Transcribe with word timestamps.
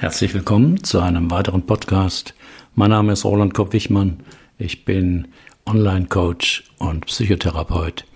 Herzlich 0.00 0.32
willkommen 0.32 0.82
zu 0.82 0.98
einem 1.00 1.30
weiteren 1.30 1.66
Podcast. 1.66 2.32
Mein 2.74 2.88
Name 2.88 3.12
ist 3.12 3.26
Roland 3.26 3.52
Kopp-Wichmann. 3.52 4.20
Ich 4.56 4.86
bin 4.86 5.28
Online-Coach 5.66 6.64
und 6.78 7.04
Psychotherapeut. 7.04 8.06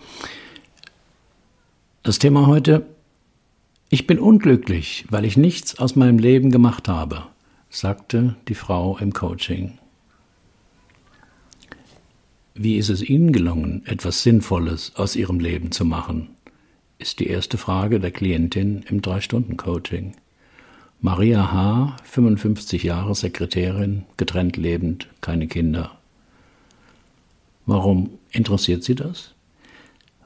Das 2.02 2.18
Thema 2.18 2.46
heute, 2.46 2.86
ich 3.90 4.06
bin 4.06 4.18
unglücklich, 4.18 5.04
weil 5.10 5.26
ich 5.26 5.36
nichts 5.36 5.78
aus 5.78 5.94
meinem 5.94 6.16
Leben 6.16 6.50
gemacht 6.50 6.88
habe, 6.88 7.24
sagte 7.68 8.34
die 8.48 8.54
Frau 8.54 8.96
im 8.96 9.12
Coaching. 9.12 9.78
Wie 12.54 12.78
ist 12.78 12.88
es 12.88 13.02
Ihnen 13.02 13.30
gelungen, 13.30 13.82
etwas 13.84 14.22
Sinnvolles 14.22 14.92
aus 14.96 15.16
Ihrem 15.16 15.38
Leben 15.38 15.70
zu 15.70 15.84
machen? 15.84 16.30
ist 16.96 17.20
die 17.20 17.26
erste 17.26 17.58
Frage 17.58 18.00
der 18.00 18.10
Klientin 18.10 18.86
im 18.88 19.02
Drei-Stunden-Coaching. 19.02 20.14
Maria 21.04 21.52
H., 21.52 21.98
55 22.04 22.82
Jahre, 22.82 23.14
Sekretärin, 23.14 24.04
getrennt 24.16 24.56
lebend, 24.56 25.06
keine 25.20 25.48
Kinder. 25.48 25.98
Warum 27.66 28.08
interessiert 28.30 28.84
Sie 28.84 28.94
das? 28.94 29.34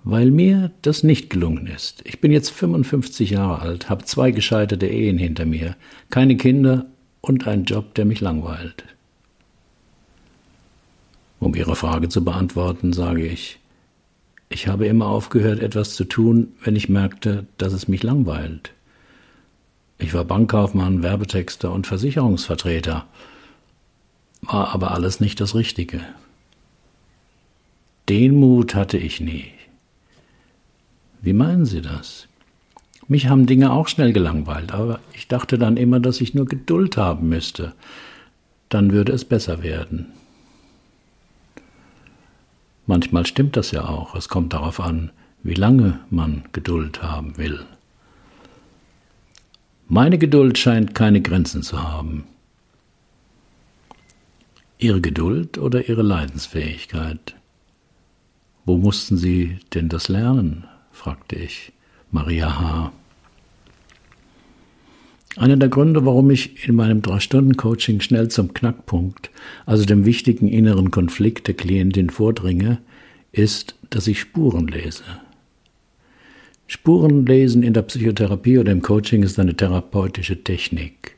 Weil 0.04 0.30
mir 0.30 0.70
das 0.82 1.02
nicht 1.02 1.30
gelungen 1.30 1.66
ist. 1.66 2.02
Ich 2.04 2.20
bin 2.20 2.30
jetzt 2.30 2.50
55 2.50 3.30
Jahre 3.30 3.60
alt, 3.60 3.90
habe 3.90 4.04
zwei 4.04 4.30
gescheiterte 4.30 4.86
Ehen 4.86 5.18
hinter 5.18 5.46
mir, 5.46 5.74
keine 6.10 6.36
Kinder 6.36 6.86
und 7.22 7.48
einen 7.48 7.64
Job, 7.64 7.96
der 7.96 8.04
mich 8.04 8.20
langweilt. 8.20 8.84
Um 11.40 11.56
Ihre 11.56 11.74
Frage 11.74 12.08
zu 12.08 12.22
beantworten, 12.22 12.92
sage 12.92 13.26
ich, 13.26 13.58
ich 14.48 14.68
habe 14.68 14.86
immer 14.86 15.08
aufgehört, 15.08 15.58
etwas 15.58 15.96
zu 15.96 16.04
tun, 16.04 16.52
wenn 16.62 16.76
ich 16.76 16.88
merkte, 16.88 17.48
dass 17.56 17.72
es 17.72 17.88
mich 17.88 18.04
langweilt. 18.04 18.74
Ich 19.98 20.14
war 20.14 20.24
Bankkaufmann, 20.24 21.02
Werbetexter 21.02 21.72
und 21.72 21.86
Versicherungsvertreter, 21.86 23.06
war 24.42 24.72
aber 24.72 24.92
alles 24.92 25.18
nicht 25.18 25.40
das 25.40 25.54
Richtige. 25.54 26.00
Den 28.08 28.36
Mut 28.36 28.74
hatte 28.74 28.96
ich 28.96 29.20
nie. 29.20 29.52
Wie 31.20 31.32
meinen 31.32 31.66
Sie 31.66 31.82
das? 31.82 32.28
Mich 33.08 33.26
haben 33.26 33.46
Dinge 33.46 33.72
auch 33.72 33.88
schnell 33.88 34.12
gelangweilt, 34.12 34.72
aber 34.72 35.00
ich 35.14 35.28
dachte 35.28 35.58
dann 35.58 35.76
immer, 35.76 35.98
dass 35.98 36.20
ich 36.20 36.34
nur 36.34 36.46
Geduld 36.46 36.96
haben 36.96 37.28
müsste. 37.28 37.72
Dann 38.68 38.92
würde 38.92 39.12
es 39.12 39.24
besser 39.24 39.62
werden. 39.62 40.06
Manchmal 42.86 43.26
stimmt 43.26 43.56
das 43.56 43.72
ja 43.72 43.86
auch. 43.86 44.14
Es 44.14 44.28
kommt 44.28 44.52
darauf 44.52 44.78
an, 44.80 45.10
wie 45.42 45.54
lange 45.54 46.00
man 46.10 46.44
Geduld 46.52 47.02
haben 47.02 47.36
will. 47.36 47.66
Meine 49.90 50.18
Geduld 50.18 50.58
scheint 50.58 50.94
keine 50.94 51.22
Grenzen 51.22 51.62
zu 51.62 51.82
haben. 51.82 52.24
Ihre 54.76 55.00
Geduld 55.00 55.56
oder 55.56 55.88
Ihre 55.88 56.02
Leidensfähigkeit? 56.02 57.34
Wo 58.66 58.76
mussten 58.76 59.16
Sie 59.16 59.58
denn 59.72 59.88
das 59.88 60.08
lernen? 60.08 60.66
fragte 60.92 61.36
ich 61.36 61.72
Maria 62.10 62.60
H. 62.60 62.92
Einer 65.38 65.56
der 65.56 65.70
Gründe, 65.70 66.04
warum 66.04 66.30
ich 66.30 66.68
in 66.68 66.74
meinem 66.74 67.00
Drei-Stunden-Coaching 67.00 68.00
schnell 68.00 68.28
zum 68.28 68.52
Knackpunkt, 68.52 69.30
also 69.64 69.86
dem 69.86 70.04
wichtigen 70.04 70.48
inneren 70.48 70.90
Konflikt 70.90 71.46
der 71.46 71.54
Klientin 71.54 72.10
vordringe, 72.10 72.78
ist, 73.32 73.74
dass 73.88 74.06
ich 74.06 74.20
Spuren 74.20 74.66
lese. 74.68 75.04
Spurenlesen 76.68 77.62
in 77.62 77.72
der 77.72 77.80
Psychotherapie 77.82 78.58
oder 78.58 78.72
im 78.72 78.82
Coaching 78.82 79.22
ist 79.22 79.38
eine 79.40 79.56
therapeutische 79.56 80.44
Technik. 80.44 81.16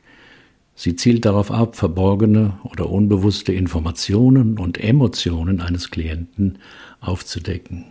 Sie 0.75 0.95
zielt 0.95 1.25
darauf 1.25 1.51
ab, 1.51 1.75
verborgene 1.75 2.57
oder 2.63 2.89
unbewusste 2.89 3.51
Informationen 3.51 4.57
und 4.57 4.79
Emotionen 4.79 5.59
eines 5.59 5.91
Klienten 5.91 6.57
aufzudecken. 7.01 7.83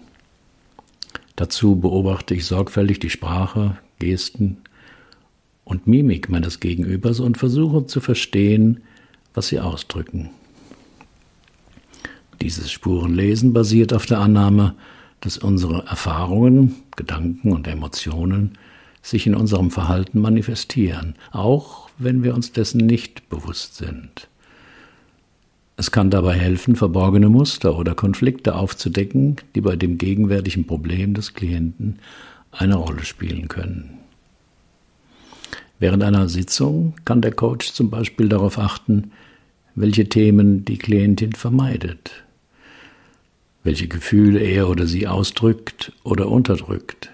Dazu 1.36 1.76
beobachte 1.76 2.34
ich 2.34 2.46
sorgfältig 2.46 2.98
die 2.98 3.10
Sprache, 3.10 3.76
Gesten, 3.98 4.56
und 5.64 5.86
Mimik 5.86 6.30
meines 6.30 6.60
Gegenübers 6.60 7.20
und 7.20 7.36
versuche 7.36 7.86
zu 7.86 8.00
verstehen, 8.00 8.80
was 9.34 9.48
sie 9.48 9.60
ausdrücken. 9.60 10.30
Dieses 12.40 12.72
Spurenlesen 12.72 13.52
basiert 13.52 13.92
auf 13.92 14.06
der 14.06 14.18
Annahme, 14.18 14.74
dass 15.20 15.38
unsere 15.38 15.86
Erfahrungen, 15.86 16.76
Gedanken 16.96 17.52
und 17.52 17.66
Emotionen 17.66 18.58
sich 19.02 19.26
in 19.26 19.34
unserem 19.34 19.70
Verhalten 19.70 20.20
manifestieren, 20.20 21.14
auch 21.32 21.88
wenn 21.98 22.22
wir 22.22 22.34
uns 22.34 22.52
dessen 22.52 22.86
nicht 22.86 23.28
bewusst 23.28 23.76
sind. 23.76 24.28
Es 25.76 25.90
kann 25.90 26.10
dabei 26.10 26.34
helfen, 26.34 26.76
verborgene 26.76 27.30
Muster 27.30 27.78
oder 27.78 27.94
Konflikte 27.94 28.54
aufzudecken, 28.54 29.36
die 29.54 29.62
bei 29.62 29.76
dem 29.76 29.96
gegenwärtigen 29.96 30.66
Problem 30.66 31.14
des 31.14 31.32
Klienten 31.32 31.98
eine 32.52 32.76
Rolle 32.76 33.04
spielen 33.04 33.48
können. 33.48 33.98
Während 35.78 36.02
einer 36.02 36.28
Sitzung 36.28 36.94
kann 37.06 37.22
der 37.22 37.32
Coach 37.32 37.72
zum 37.72 37.88
Beispiel 37.88 38.28
darauf 38.28 38.58
achten, 38.58 39.12
welche 39.74 40.06
Themen 40.06 40.66
die 40.66 40.76
Klientin 40.76 41.32
vermeidet, 41.32 42.24
welche 43.62 43.88
Gefühle 43.88 44.40
er 44.40 44.68
oder 44.68 44.86
sie 44.86 45.06
ausdrückt 45.06 45.92
oder 46.02 46.28
unterdrückt, 46.28 47.10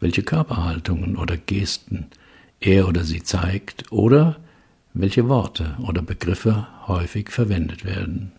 welche 0.00 0.22
Körperhaltungen 0.22 1.16
oder 1.16 1.36
Gesten 1.36 2.06
er 2.60 2.88
oder 2.88 3.04
sie 3.04 3.22
zeigt 3.22 3.90
oder 3.92 4.36
welche 4.92 5.28
Worte 5.28 5.76
oder 5.86 6.02
Begriffe 6.02 6.66
häufig 6.86 7.30
verwendet 7.30 7.84
werden. 7.84 8.32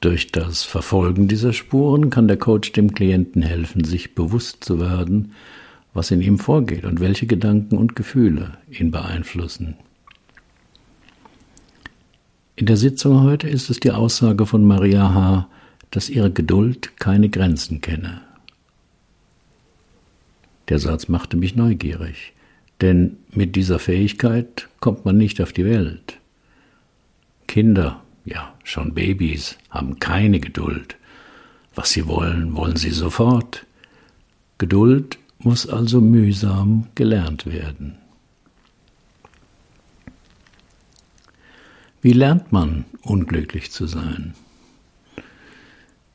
Durch 0.00 0.32
das 0.32 0.64
Verfolgen 0.64 1.28
dieser 1.28 1.52
Spuren 1.52 2.10
kann 2.10 2.26
der 2.26 2.36
Coach 2.36 2.72
dem 2.72 2.92
Klienten 2.92 3.42
helfen, 3.42 3.84
sich 3.84 4.14
bewusst 4.14 4.64
zu 4.64 4.80
werden, 4.80 5.32
was 5.94 6.10
in 6.10 6.22
ihm 6.22 6.38
vorgeht 6.38 6.84
und 6.84 7.00
welche 7.00 7.26
Gedanken 7.26 7.76
und 7.76 7.94
Gefühle 7.94 8.52
ihn 8.70 8.90
beeinflussen. 8.90 9.76
In 12.54 12.66
der 12.66 12.76
Sitzung 12.76 13.22
heute 13.22 13.48
ist 13.48 13.70
es 13.70 13.80
die 13.80 13.92
Aussage 13.92 14.44
von 14.44 14.64
Maria 14.64 15.14
H., 15.14 15.48
dass 15.90 16.10
ihre 16.10 16.30
Geduld 16.30 16.96
keine 16.98 17.30
Grenzen 17.30 17.80
kenne. 17.80 18.20
Der 20.68 20.78
Satz 20.78 21.08
machte 21.08 21.36
mich 21.36 21.56
neugierig, 21.56 22.34
denn 22.80 23.16
mit 23.30 23.56
dieser 23.56 23.78
Fähigkeit 23.78 24.68
kommt 24.80 25.04
man 25.04 25.16
nicht 25.16 25.40
auf 25.40 25.52
die 25.52 25.64
Welt. 25.64 26.18
Kinder, 27.46 28.02
ja, 28.24 28.54
schon 28.64 28.94
Babys, 28.94 29.58
haben 29.70 29.98
keine 29.98 30.38
Geduld. 30.38 30.96
Was 31.74 31.92
sie 31.92 32.06
wollen, 32.06 32.54
wollen 32.54 32.76
sie 32.76 32.90
sofort. 32.90 33.66
Geduld 34.58 35.18
muss 35.38 35.66
also 35.66 36.00
mühsam 36.00 36.86
gelernt 36.94 37.46
werden. 37.46 38.01
Wie 42.02 42.12
lernt 42.12 42.50
man 42.50 42.84
unglücklich 43.02 43.70
zu 43.70 43.86
sein? 43.86 44.34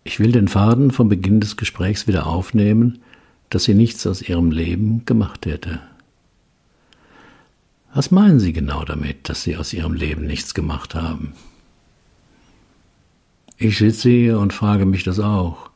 Ich 0.04 0.20
will 0.20 0.34
den 0.34 0.50
Faden 0.50 0.92
vom 0.92 1.08
Beginn 1.08 1.40
des 1.40 1.56
Gesprächs 1.56 2.08
wieder 2.08 2.28
aufnehmen, 2.28 3.00
dass 3.50 3.64
sie 3.64 3.74
nichts 3.74 4.06
aus 4.06 4.22
ihrem 4.22 4.52
Leben 4.52 5.06
gemacht 5.06 5.46
hätte. 5.46 5.80
Was 7.94 8.12
meinen 8.12 8.40
Sie 8.40 8.54
genau 8.54 8.84
damit, 8.84 9.30
dass 9.30 9.44
Sie 9.44 9.56
aus 9.56 9.74
Ihrem 9.74 9.94
Leben 9.94 10.28
nichts 10.28 10.54
gemacht 10.54 10.94
haben? 10.94 11.34
Ich 13.58 13.78
sitze 13.80 14.10
hier 14.10 14.40
und 14.40 14.54
frage 14.54 14.86
mich 14.86 15.04
das 15.04 15.20
auch. 15.20 15.72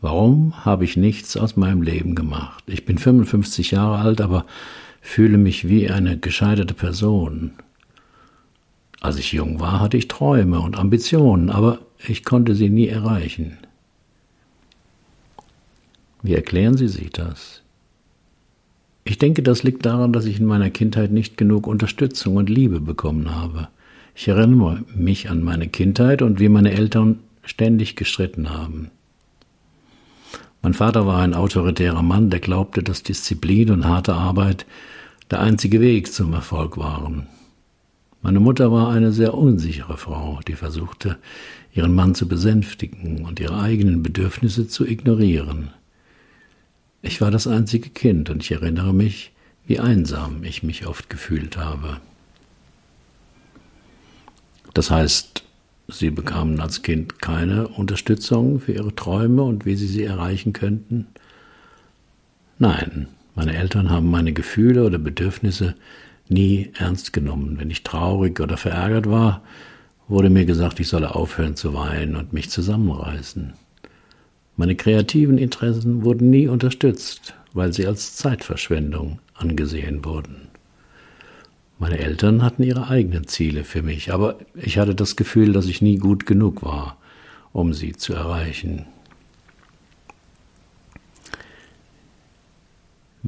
Warum 0.00 0.64
habe 0.64 0.84
ich 0.84 0.96
nichts 0.96 1.36
aus 1.36 1.56
meinem 1.56 1.82
Leben 1.82 2.14
gemacht? 2.14 2.62
Ich 2.66 2.84
bin 2.84 2.98
55 2.98 3.72
Jahre 3.72 3.98
alt, 3.98 4.20
aber 4.20 4.44
fühle 5.00 5.38
mich 5.38 5.66
wie 5.66 5.90
eine 5.90 6.18
gescheiterte 6.18 6.74
Person. 6.74 7.52
Als 9.06 9.20
ich 9.20 9.30
jung 9.30 9.60
war, 9.60 9.78
hatte 9.78 9.96
ich 9.96 10.08
Träume 10.08 10.58
und 10.58 10.76
Ambitionen, 10.76 11.48
aber 11.48 11.78
ich 12.08 12.24
konnte 12.24 12.56
sie 12.56 12.68
nie 12.68 12.88
erreichen. 12.88 13.56
Wie 16.24 16.34
erklären 16.34 16.76
Sie 16.76 16.88
sich 16.88 17.10
das? 17.10 17.62
Ich 19.04 19.16
denke, 19.16 19.44
das 19.44 19.62
liegt 19.62 19.86
daran, 19.86 20.12
dass 20.12 20.24
ich 20.24 20.40
in 20.40 20.46
meiner 20.46 20.70
Kindheit 20.70 21.12
nicht 21.12 21.36
genug 21.36 21.68
Unterstützung 21.68 22.34
und 22.34 22.50
Liebe 22.50 22.80
bekommen 22.80 23.32
habe. 23.32 23.68
Ich 24.16 24.26
erinnere 24.26 24.82
mich 24.92 25.30
an 25.30 25.40
meine 25.40 25.68
Kindheit 25.68 26.20
und 26.20 26.40
wie 26.40 26.48
meine 26.48 26.72
Eltern 26.72 27.20
ständig 27.44 27.94
gestritten 27.94 28.50
haben. 28.50 28.90
Mein 30.62 30.74
Vater 30.74 31.06
war 31.06 31.20
ein 31.20 31.34
autoritärer 31.34 32.02
Mann, 32.02 32.30
der 32.30 32.40
glaubte, 32.40 32.82
dass 32.82 33.04
Disziplin 33.04 33.70
und 33.70 33.86
harte 33.86 34.14
Arbeit 34.14 34.66
der 35.30 35.38
einzige 35.38 35.80
Weg 35.80 36.12
zum 36.12 36.32
Erfolg 36.32 36.76
waren. 36.76 37.28
Meine 38.26 38.40
Mutter 38.40 38.72
war 38.72 38.90
eine 38.90 39.12
sehr 39.12 39.34
unsichere 39.34 39.96
Frau, 39.96 40.40
die 40.48 40.54
versuchte, 40.54 41.16
ihren 41.72 41.94
Mann 41.94 42.16
zu 42.16 42.26
besänftigen 42.26 43.24
und 43.24 43.38
ihre 43.38 43.60
eigenen 43.60 44.02
Bedürfnisse 44.02 44.66
zu 44.66 44.84
ignorieren. 44.84 45.70
Ich 47.02 47.20
war 47.20 47.30
das 47.30 47.46
einzige 47.46 47.88
Kind 47.88 48.28
und 48.28 48.42
ich 48.42 48.50
erinnere 48.50 48.92
mich, 48.92 49.30
wie 49.68 49.78
einsam 49.78 50.42
ich 50.42 50.64
mich 50.64 50.88
oft 50.88 51.08
gefühlt 51.08 51.56
habe. 51.56 52.00
Das 54.74 54.90
heißt, 54.90 55.44
sie 55.86 56.10
bekamen 56.10 56.58
als 56.58 56.82
Kind 56.82 57.22
keine 57.22 57.68
Unterstützung 57.68 58.58
für 58.58 58.72
ihre 58.72 58.92
Träume 58.96 59.44
und 59.44 59.66
wie 59.66 59.76
sie 59.76 59.86
sie 59.86 60.02
erreichen 60.02 60.52
könnten? 60.52 61.06
Nein, 62.58 63.06
meine 63.36 63.56
Eltern 63.56 63.88
haben 63.88 64.10
meine 64.10 64.32
Gefühle 64.32 64.82
oder 64.82 64.98
Bedürfnisse 64.98 65.76
nie 66.28 66.70
ernst 66.78 67.12
genommen. 67.12 67.58
Wenn 67.58 67.70
ich 67.70 67.82
traurig 67.82 68.40
oder 68.40 68.56
verärgert 68.56 69.08
war, 69.08 69.42
wurde 70.08 70.30
mir 70.30 70.44
gesagt, 70.44 70.80
ich 70.80 70.88
solle 70.88 71.14
aufhören 71.14 71.56
zu 71.56 71.74
weinen 71.74 72.16
und 72.16 72.32
mich 72.32 72.50
zusammenreißen. 72.50 73.54
Meine 74.56 74.76
kreativen 74.76 75.38
Interessen 75.38 76.04
wurden 76.04 76.30
nie 76.30 76.48
unterstützt, 76.48 77.34
weil 77.52 77.72
sie 77.72 77.86
als 77.86 78.16
Zeitverschwendung 78.16 79.18
angesehen 79.34 80.04
wurden. 80.04 80.48
Meine 81.78 81.98
Eltern 81.98 82.42
hatten 82.42 82.62
ihre 82.62 82.88
eigenen 82.88 83.26
Ziele 83.26 83.64
für 83.64 83.82
mich, 83.82 84.12
aber 84.12 84.38
ich 84.54 84.78
hatte 84.78 84.94
das 84.94 85.16
Gefühl, 85.16 85.52
dass 85.52 85.66
ich 85.66 85.82
nie 85.82 85.98
gut 85.98 86.24
genug 86.24 86.62
war, 86.62 86.96
um 87.52 87.74
sie 87.74 87.92
zu 87.92 88.14
erreichen. 88.14 88.86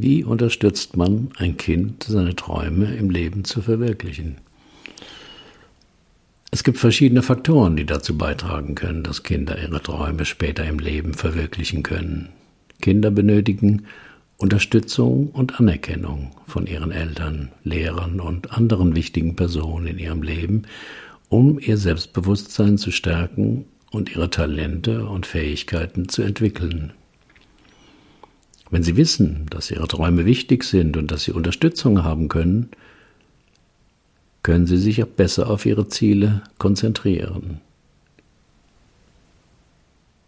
Wie 0.01 0.23
unterstützt 0.23 0.97
man 0.97 1.31
ein 1.39 1.57
Kind, 1.57 2.05
seine 2.05 2.37
Träume 2.37 2.95
im 2.95 3.11
Leben 3.11 3.43
zu 3.43 3.61
verwirklichen? 3.63 4.37
Es 6.53 6.63
gibt 6.63 6.79
verschiedene 6.79 7.23
Faktoren, 7.23 7.75
die 7.75 7.85
dazu 7.85 8.17
beitragen 8.17 8.77
können, 8.77 9.03
dass 9.03 9.25
Kinder 9.25 9.61
ihre 9.61 9.83
Träume 9.83 10.25
später 10.25 10.65
im 10.65 10.79
Leben 10.79 11.15
verwirklichen 11.15 11.83
können. 11.83 12.29
Kinder 12.81 13.11
benötigen 13.11 13.87
Unterstützung 14.37 15.31
und 15.31 15.59
Anerkennung 15.59 16.31
von 16.47 16.69
ihren 16.69 16.93
Eltern, 16.93 17.51
Lehrern 17.65 18.21
und 18.21 18.53
anderen 18.53 18.95
wichtigen 18.95 19.35
Personen 19.35 19.89
in 19.89 19.99
ihrem 19.99 20.23
Leben, 20.23 20.63
um 21.29 21.59
ihr 21.59 21.77
Selbstbewusstsein 21.77 22.79
zu 22.79 22.93
stärken 22.93 23.65
und 23.91 24.13
ihre 24.15 24.31
Talente 24.31 25.07
und 25.07 25.27
Fähigkeiten 25.27 26.09
zu 26.09 26.23
entwickeln. 26.23 26.93
Wenn 28.71 28.83
sie 28.83 28.97
wissen, 28.97 29.47
dass 29.51 29.71
ihre 29.71 29.89
Träume 29.89 30.27
wichtig 30.27 30.65
sind 30.65 30.97
und 30.97 31.11
dass 31.11 31.25
sie 31.25 31.33
Unterstützung 31.33 32.05
haben 32.05 32.29
können, 32.29 32.69
können 34.43 34.67
sie 34.67 34.77
sich 34.77 35.03
auch 35.03 35.09
besser 35.09 35.51
auf 35.51 35.67
ihre 35.67 35.89
Ziele 35.89 36.43
konzentrieren. 36.59 37.61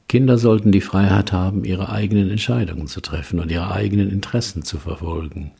Kinder 0.08 0.38
sollten 0.38 0.72
die 0.72 0.80
Freiheit 0.80 1.32
haben, 1.32 1.64
ihre 1.64 1.90
eigenen 1.90 2.30
Entscheidungen 2.30 2.88
zu 2.88 3.00
treffen 3.00 3.38
und 3.38 3.52
ihre 3.52 3.70
eigenen 3.70 4.10
Interessen 4.10 4.64
zu 4.64 4.78
verfolgen. 4.78 5.52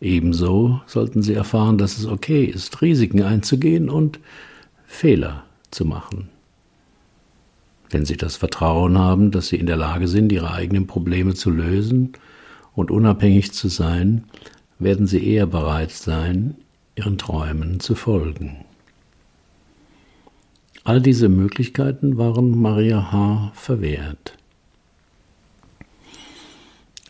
Ebenso 0.00 0.80
sollten 0.86 1.22
sie 1.22 1.34
erfahren, 1.34 1.78
dass 1.78 1.98
es 1.98 2.06
okay 2.06 2.44
ist, 2.44 2.82
Risiken 2.82 3.22
einzugehen 3.22 3.88
und 3.88 4.20
Fehler 4.86 5.44
zu 5.70 5.84
machen. 5.84 6.28
Wenn 7.90 8.04
sie 8.04 8.16
das 8.16 8.36
Vertrauen 8.36 8.98
haben, 8.98 9.30
dass 9.30 9.48
sie 9.48 9.56
in 9.56 9.66
der 9.66 9.76
Lage 9.76 10.08
sind, 10.08 10.32
ihre 10.32 10.52
eigenen 10.52 10.86
Probleme 10.86 11.34
zu 11.34 11.50
lösen 11.50 12.12
und 12.74 12.90
unabhängig 12.90 13.52
zu 13.52 13.68
sein, 13.68 14.24
werden 14.78 15.06
sie 15.06 15.26
eher 15.26 15.46
bereit 15.46 15.90
sein, 15.90 16.56
ihren 16.96 17.18
Träumen 17.18 17.80
zu 17.80 17.94
folgen. 17.94 18.64
All 20.84 21.00
diese 21.00 21.28
Möglichkeiten 21.28 22.16
waren 22.16 22.60
Maria 22.60 23.12
H. 23.12 23.52
verwehrt. 23.54 24.34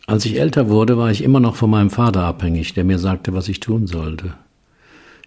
Als 0.05 0.25
ich 0.25 0.39
älter 0.39 0.69
wurde, 0.69 0.97
war 0.97 1.11
ich 1.11 1.23
immer 1.23 1.39
noch 1.39 1.55
von 1.55 1.69
meinem 1.69 1.91
Vater 1.91 2.23
abhängig, 2.23 2.73
der 2.73 2.83
mir 2.83 2.97
sagte, 2.99 3.33
was 3.33 3.47
ich 3.47 3.59
tun 3.59 3.85
sollte. 3.85 4.33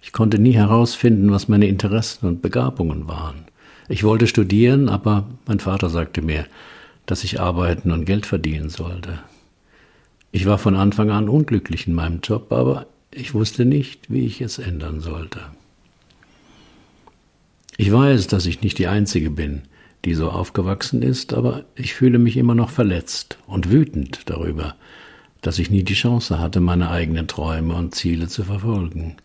Ich 0.02 0.12
konnte 0.12 0.38
nie 0.38 0.52
herausfinden, 0.52 1.30
was 1.30 1.46
meine 1.46 1.68
Interessen 1.68 2.26
und 2.26 2.42
Begabungen 2.42 3.06
waren. 3.06 3.44
Ich 3.92 4.04
wollte 4.04 4.26
studieren, 4.26 4.88
aber 4.88 5.28
mein 5.46 5.60
Vater 5.60 5.90
sagte 5.90 6.22
mir, 6.22 6.46
dass 7.04 7.24
ich 7.24 7.40
arbeiten 7.40 7.90
und 7.90 8.06
Geld 8.06 8.24
verdienen 8.24 8.70
sollte. 8.70 9.18
Ich 10.30 10.46
war 10.46 10.56
von 10.56 10.76
Anfang 10.76 11.10
an 11.10 11.28
unglücklich 11.28 11.86
in 11.86 11.92
meinem 11.92 12.20
Job, 12.22 12.52
aber 12.52 12.86
ich 13.10 13.34
wusste 13.34 13.66
nicht, 13.66 14.10
wie 14.10 14.24
ich 14.24 14.40
es 14.40 14.58
ändern 14.58 15.02
sollte. 15.02 15.40
Ich 17.76 17.92
weiß, 17.92 18.28
dass 18.28 18.46
ich 18.46 18.62
nicht 18.62 18.78
die 18.78 18.86
Einzige 18.86 19.28
bin, 19.28 19.64
die 20.06 20.14
so 20.14 20.30
aufgewachsen 20.30 21.02
ist, 21.02 21.34
aber 21.34 21.66
ich 21.74 21.92
fühle 21.92 22.18
mich 22.18 22.38
immer 22.38 22.54
noch 22.54 22.70
verletzt 22.70 23.36
und 23.46 23.70
wütend 23.70 24.22
darüber, 24.24 24.74
dass 25.42 25.58
ich 25.58 25.68
nie 25.68 25.82
die 25.82 25.92
Chance 25.92 26.38
hatte, 26.38 26.60
meine 26.60 26.88
eigenen 26.88 27.28
Träume 27.28 27.74
und 27.74 27.94
Ziele 27.94 28.26
zu 28.28 28.44
verfolgen. 28.44 29.16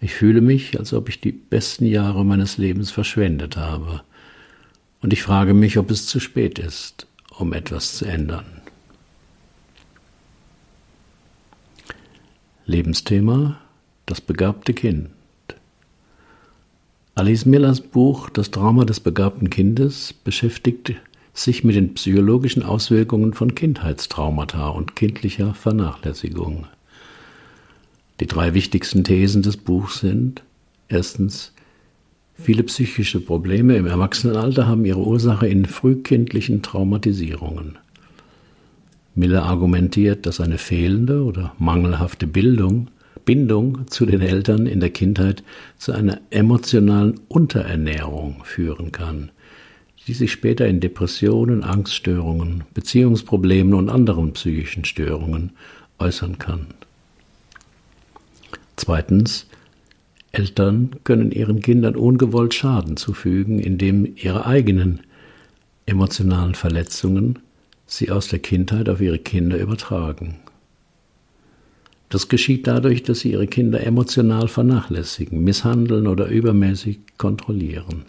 Ich 0.00 0.14
fühle 0.14 0.40
mich, 0.40 0.78
als 0.78 0.92
ob 0.92 1.08
ich 1.08 1.20
die 1.20 1.32
besten 1.32 1.86
Jahre 1.86 2.24
meines 2.24 2.56
Lebens 2.56 2.90
verschwendet 2.90 3.56
habe. 3.56 4.02
Und 5.00 5.12
ich 5.12 5.22
frage 5.22 5.54
mich, 5.54 5.78
ob 5.78 5.90
es 5.90 6.06
zu 6.06 6.20
spät 6.20 6.58
ist, 6.58 7.06
um 7.36 7.52
etwas 7.52 7.96
zu 7.96 8.04
ändern. 8.04 8.46
Lebensthema 12.66 13.58
Das 14.06 14.20
begabte 14.20 14.74
Kind. 14.74 15.10
Alice 17.14 17.46
Millers 17.46 17.80
Buch 17.80 18.30
Das 18.30 18.50
Trauma 18.50 18.84
des 18.84 19.00
begabten 19.00 19.50
Kindes 19.50 20.12
beschäftigt 20.12 20.94
sich 21.32 21.64
mit 21.64 21.76
den 21.76 21.94
psychologischen 21.94 22.62
Auswirkungen 22.62 23.32
von 23.32 23.54
Kindheitstraumata 23.54 24.68
und 24.68 24.96
kindlicher 24.96 25.54
Vernachlässigung. 25.54 26.66
Die 28.20 28.26
drei 28.26 28.54
wichtigsten 28.54 29.04
Thesen 29.04 29.42
des 29.42 29.56
Buchs 29.56 30.00
sind 30.00 30.42
erstens, 30.88 31.52
viele 32.34 32.64
psychische 32.64 33.20
Probleme 33.20 33.76
im 33.76 33.86
Erwachsenenalter 33.86 34.66
haben 34.66 34.84
ihre 34.84 35.00
Ursache 35.00 35.46
in 35.46 35.66
frühkindlichen 35.66 36.62
Traumatisierungen. 36.62 37.78
Miller 39.14 39.44
argumentiert, 39.44 40.26
dass 40.26 40.40
eine 40.40 40.58
fehlende 40.58 41.22
oder 41.22 41.52
mangelhafte 41.58 42.26
Bildung, 42.26 42.88
Bindung 43.24 43.86
zu 43.88 44.06
den 44.06 44.20
Eltern 44.20 44.66
in 44.66 44.80
der 44.80 44.90
Kindheit 44.90 45.42
zu 45.76 45.92
einer 45.92 46.20
emotionalen 46.30 47.20
Unterernährung 47.28 48.42
führen 48.44 48.90
kann, 48.90 49.30
die 50.06 50.14
sich 50.14 50.32
später 50.32 50.66
in 50.66 50.80
Depressionen, 50.80 51.62
Angststörungen, 51.62 52.64
Beziehungsproblemen 52.74 53.74
und 53.74 53.90
anderen 53.90 54.32
psychischen 54.32 54.84
Störungen 54.84 55.52
äußern 55.98 56.38
kann. 56.38 56.66
Zweitens, 58.78 59.46
Eltern 60.30 60.90
können 61.02 61.32
ihren 61.32 61.60
Kindern 61.60 61.96
ungewollt 61.96 62.54
Schaden 62.54 62.96
zufügen, 62.96 63.58
indem 63.58 64.14
ihre 64.14 64.46
eigenen 64.46 65.00
emotionalen 65.86 66.54
Verletzungen 66.54 67.40
sie 67.86 68.12
aus 68.12 68.28
der 68.28 68.38
Kindheit 68.38 68.88
auf 68.88 69.00
ihre 69.00 69.18
Kinder 69.18 69.58
übertragen. 69.58 70.36
Das 72.08 72.28
geschieht 72.28 72.68
dadurch, 72.68 73.02
dass 73.02 73.18
sie 73.20 73.32
ihre 73.32 73.48
Kinder 73.48 73.84
emotional 73.84 74.46
vernachlässigen, 74.46 75.42
misshandeln 75.42 76.06
oder 76.06 76.28
übermäßig 76.28 77.00
kontrollieren. 77.18 78.04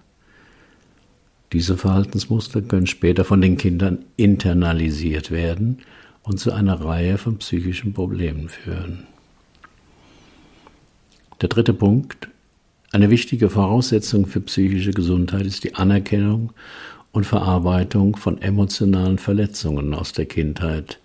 Diese 1.52 1.78
Verhaltensmuster 1.78 2.62
können 2.62 2.86
später 2.86 3.26
von 3.26 3.42
den 3.42 3.58
Kindern 3.58 4.06
internalisiert 4.18 5.32
werden 5.32 5.80
und 6.22 6.40
zu 6.40 6.52
einer 6.52 6.80
Reihe 6.80 7.18
von 7.18 7.40
psychischen 7.40 7.94
Problemen 7.94 8.50
führen. 8.50 9.08
Der 11.42 11.48
dritte 11.48 11.74
Punkt. 11.74 12.28
Eine 12.92 13.10
wichtige 13.10 13.50
Voraussetzung 13.50 14.26
für 14.26 14.42
psychische 14.42 14.92
Gesundheit 14.92 15.46
ist 15.46 15.64
die 15.64 15.76
Anerkennung 15.76 16.52
und 17.14 17.26
Verarbeitung 17.26 18.18
von 18.18 18.42
emotionalen 18.42 19.18
Verletzungen 19.18 19.94
aus 19.94 20.12
der 20.12 20.26
Kindheit. 20.26 21.00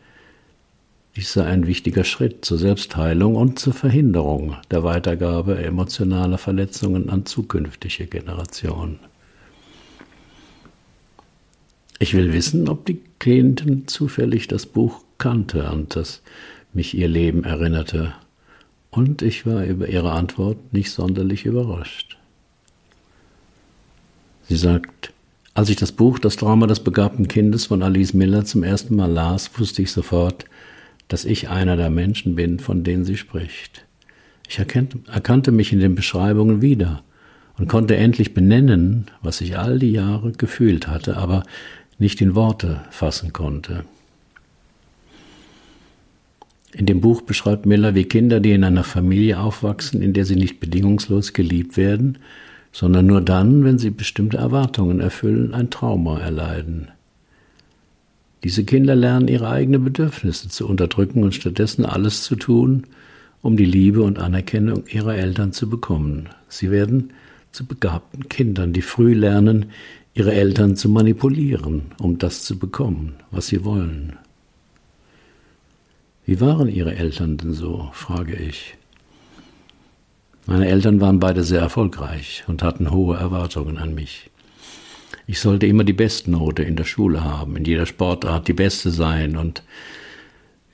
Dies 1.15 1.35
sei 1.35 1.45
ein 1.45 1.69
wichtiger 1.69 2.03
Schritt 2.03 2.45
zur 2.45 2.59
Selbstheilung 2.59 3.37
und 3.37 3.61
zur 3.61 3.75
Verhinderung 3.75 4.57
der 4.73 4.83
Weitergabe 4.83 5.63
emotionaler 5.63 6.39
Verletzungen 6.39 7.11
an 7.11 7.27
zukünftige 7.27 8.07
Generationen. 8.07 8.99
Ich 12.01 12.13
will 12.13 12.33
wissen, 12.33 12.69
ob 12.69 12.87
die 12.87 13.01
Klientin 13.21 13.87
zufällig 13.87 14.49
das 14.49 14.67
Buch 14.67 15.05
kannte, 15.17 15.69
an 15.69 15.87
das 15.91 16.23
mich 16.73 16.99
ihr 16.99 17.07
Leben 17.07 17.45
erinnerte 17.45 18.15
und 18.97 19.23
ich 19.23 19.47
war 19.47 19.65
über 19.65 19.89
ihre 19.89 20.13
Antwort 20.13 20.73
nicht 20.73 20.91
sonderlich 20.91 21.45
überrascht. 21.45 22.17
Sie 24.49 24.57
sagt, 24.57 25.13
als 25.55 25.69
ich 25.69 25.77
das 25.77 25.93
Buch 25.93 26.19
Das 26.19 26.37
Trauma 26.37 26.67
des 26.67 26.81
begabten 26.81 27.29
Kindes 27.29 27.67
von 27.67 27.83
Alice 27.83 28.15
Miller 28.15 28.45
zum 28.45 28.63
ersten 28.63 28.97
Mal 28.97 29.11
las, 29.11 29.51
wusste 29.59 29.83
ich 29.83 29.93
sofort, 29.93 30.45
dass 31.09 31.25
ich 31.25 31.49
einer 31.49 31.77
der 31.77 31.91
Menschen 31.91 32.35
bin, 32.35 32.59
von 32.59 32.85
denen 32.85 33.05
sie 33.05 33.17
spricht. 33.17 33.85
Ich 34.49 34.59
erkannte 34.59 35.53
mich 35.53 35.73
in 35.73 35.81
den 35.81 35.95
Beschreibungen 35.95 36.61
wieder 36.61 37.03
und 37.59 37.69
konnte 37.69 37.97
endlich 37.97 38.35
benennen, 38.35 39.07
was 39.23 39.41
ich 39.41 39.59
all 39.59 39.79
die 39.79 39.93
Jahre 39.93 40.33
gefühlt 40.33 40.87
hatte, 40.87 41.17
aber 41.17 41.45
nicht 41.99 42.21
in 42.21 42.35
Worte 42.35 42.83
fassen 42.91 43.33
konnte. 43.33 43.85
In 46.77 46.87
dem 46.87 47.01
Buch 47.01 47.23
beschreibt 47.23 47.67
Miller, 47.67 47.95
wie 47.95 48.05
Kinder, 48.05 48.41
die 48.41 48.53
in 48.53 48.65
einer 48.65 48.83
Familie 48.83 49.39
aufwachsen, 49.39 50.03
in 50.03 50.13
der 50.13 50.25
sie 50.25 50.35
nicht 50.35 50.59
bedingungslos 50.59 51.33
geliebt 51.33 51.77
werden, 51.77 52.19
sondern 52.73 53.07
nur 53.07 53.21
dann, 53.21 53.63
wenn 53.63 53.79
sie 53.79 53.91
bestimmte 53.91 54.39
Erwartungen 54.39 54.99
erfüllen, 54.99 55.55
ein 55.55 55.71
Trauma 55.71 56.19
erleiden. 56.19 56.89
Diese 58.43 58.65
Kinder 58.65 58.97
lernen 58.97 59.29
ihre 59.29 59.49
eigenen 59.49 59.85
Bedürfnisse 59.85 60.49
zu 60.49 60.69
unterdrücken 60.69 61.23
und 61.23 61.35
stattdessen 61.35 61.87
alles 61.87 62.25
zu 62.25 62.35
tun, 62.35 62.85
um 63.41 63.57
die 63.57 63.65
Liebe 63.65 64.03
und 64.03 64.19
Anerkennung 64.19 64.85
ihrer 64.89 65.15
Eltern 65.15 65.53
zu 65.53 65.71
bekommen. 65.71 66.29
Sie 66.49 66.73
werden 66.73 67.13
zu 67.53 67.65
begabten 67.65 68.29
Kindern, 68.29 68.73
die 68.73 68.83
früh 68.83 69.15
lernen, 69.15 69.67
ihre 70.13 70.35
Eltern 70.35 70.75
zu 70.75 70.89
manipulieren, 70.89 71.83
um 72.01 72.19
das 72.19 72.43
zu 72.43 72.59
bekommen, 72.59 73.15
was 73.31 73.47
sie 73.47 73.65
wollen. 73.65 74.15
Wie 76.27 76.41
waren 76.41 76.69
Ihre 76.69 76.95
Eltern 76.95 77.37
denn 77.37 77.53
so? 77.53 77.91
frage 77.93 78.35
ich. 78.35 78.77
Meine 80.47 80.69
Eltern 80.69 81.01
waren 81.01 81.21
beide 81.21 81.43
sehr 81.43 81.61
erfolgreich 81.61 82.45
und 82.47 82.63
hatten 82.63 82.91
hohe 82.91 83.17
Erwartungen 83.17 83.79
an 83.79 83.95
mich. 83.95 84.31
Ich 85.27 85.41
sollte 85.41 85.67
immer 85.67 85.85
die 85.85 85.95
Bestnote 85.95 86.63
in 86.63 86.77
der 86.77 86.85
Schule 86.85 87.25
haben, 87.25 87.57
in 87.57 87.65
jeder 87.65 87.87
Sportart 87.87 88.49
die 88.49 88.53
Beste 88.53 88.91
sein 88.91 89.37
und 89.37 89.63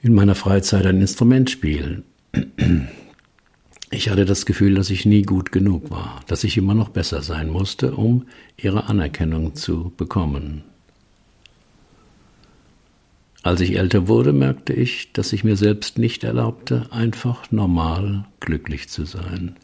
in 0.03 0.15
meiner 0.15 0.35
Freizeit 0.35 0.87
ein 0.87 1.01
Instrument 1.01 1.51
spielen. 1.51 2.05
Ich 3.91 4.09
hatte 4.09 4.25
das 4.25 4.47
Gefühl, 4.47 4.75
dass 4.75 4.91
ich 4.91 5.05
nie 5.05 5.23
gut 5.23 5.53
genug 5.53 5.91
war, 5.91 6.21
dass 6.27 6.45
ich 6.45 6.57
immer 6.57 6.75
noch 6.75 6.89
besser 6.91 7.23
sein 7.23 7.49
musste, 7.49 7.95
um 7.95 8.27
ihre 8.57 8.89
Anerkennung 8.89 9.55
zu 9.55 9.93
bekommen. 9.97 10.65
Als 13.43 13.61
ich 13.61 13.77
älter 13.77 14.07
wurde, 14.07 14.33
merkte 14.33 14.73
ich, 14.75 15.13
dass 15.13 15.33
ich 15.33 15.45
mir 15.45 15.57
selbst 15.57 15.99
nicht 15.99 16.25
erlaubte, 16.25 16.87
einfach 16.91 17.51
normal 17.51 18.27
glücklich 18.41 18.89
zu 18.89 19.07
sein. 19.07 19.57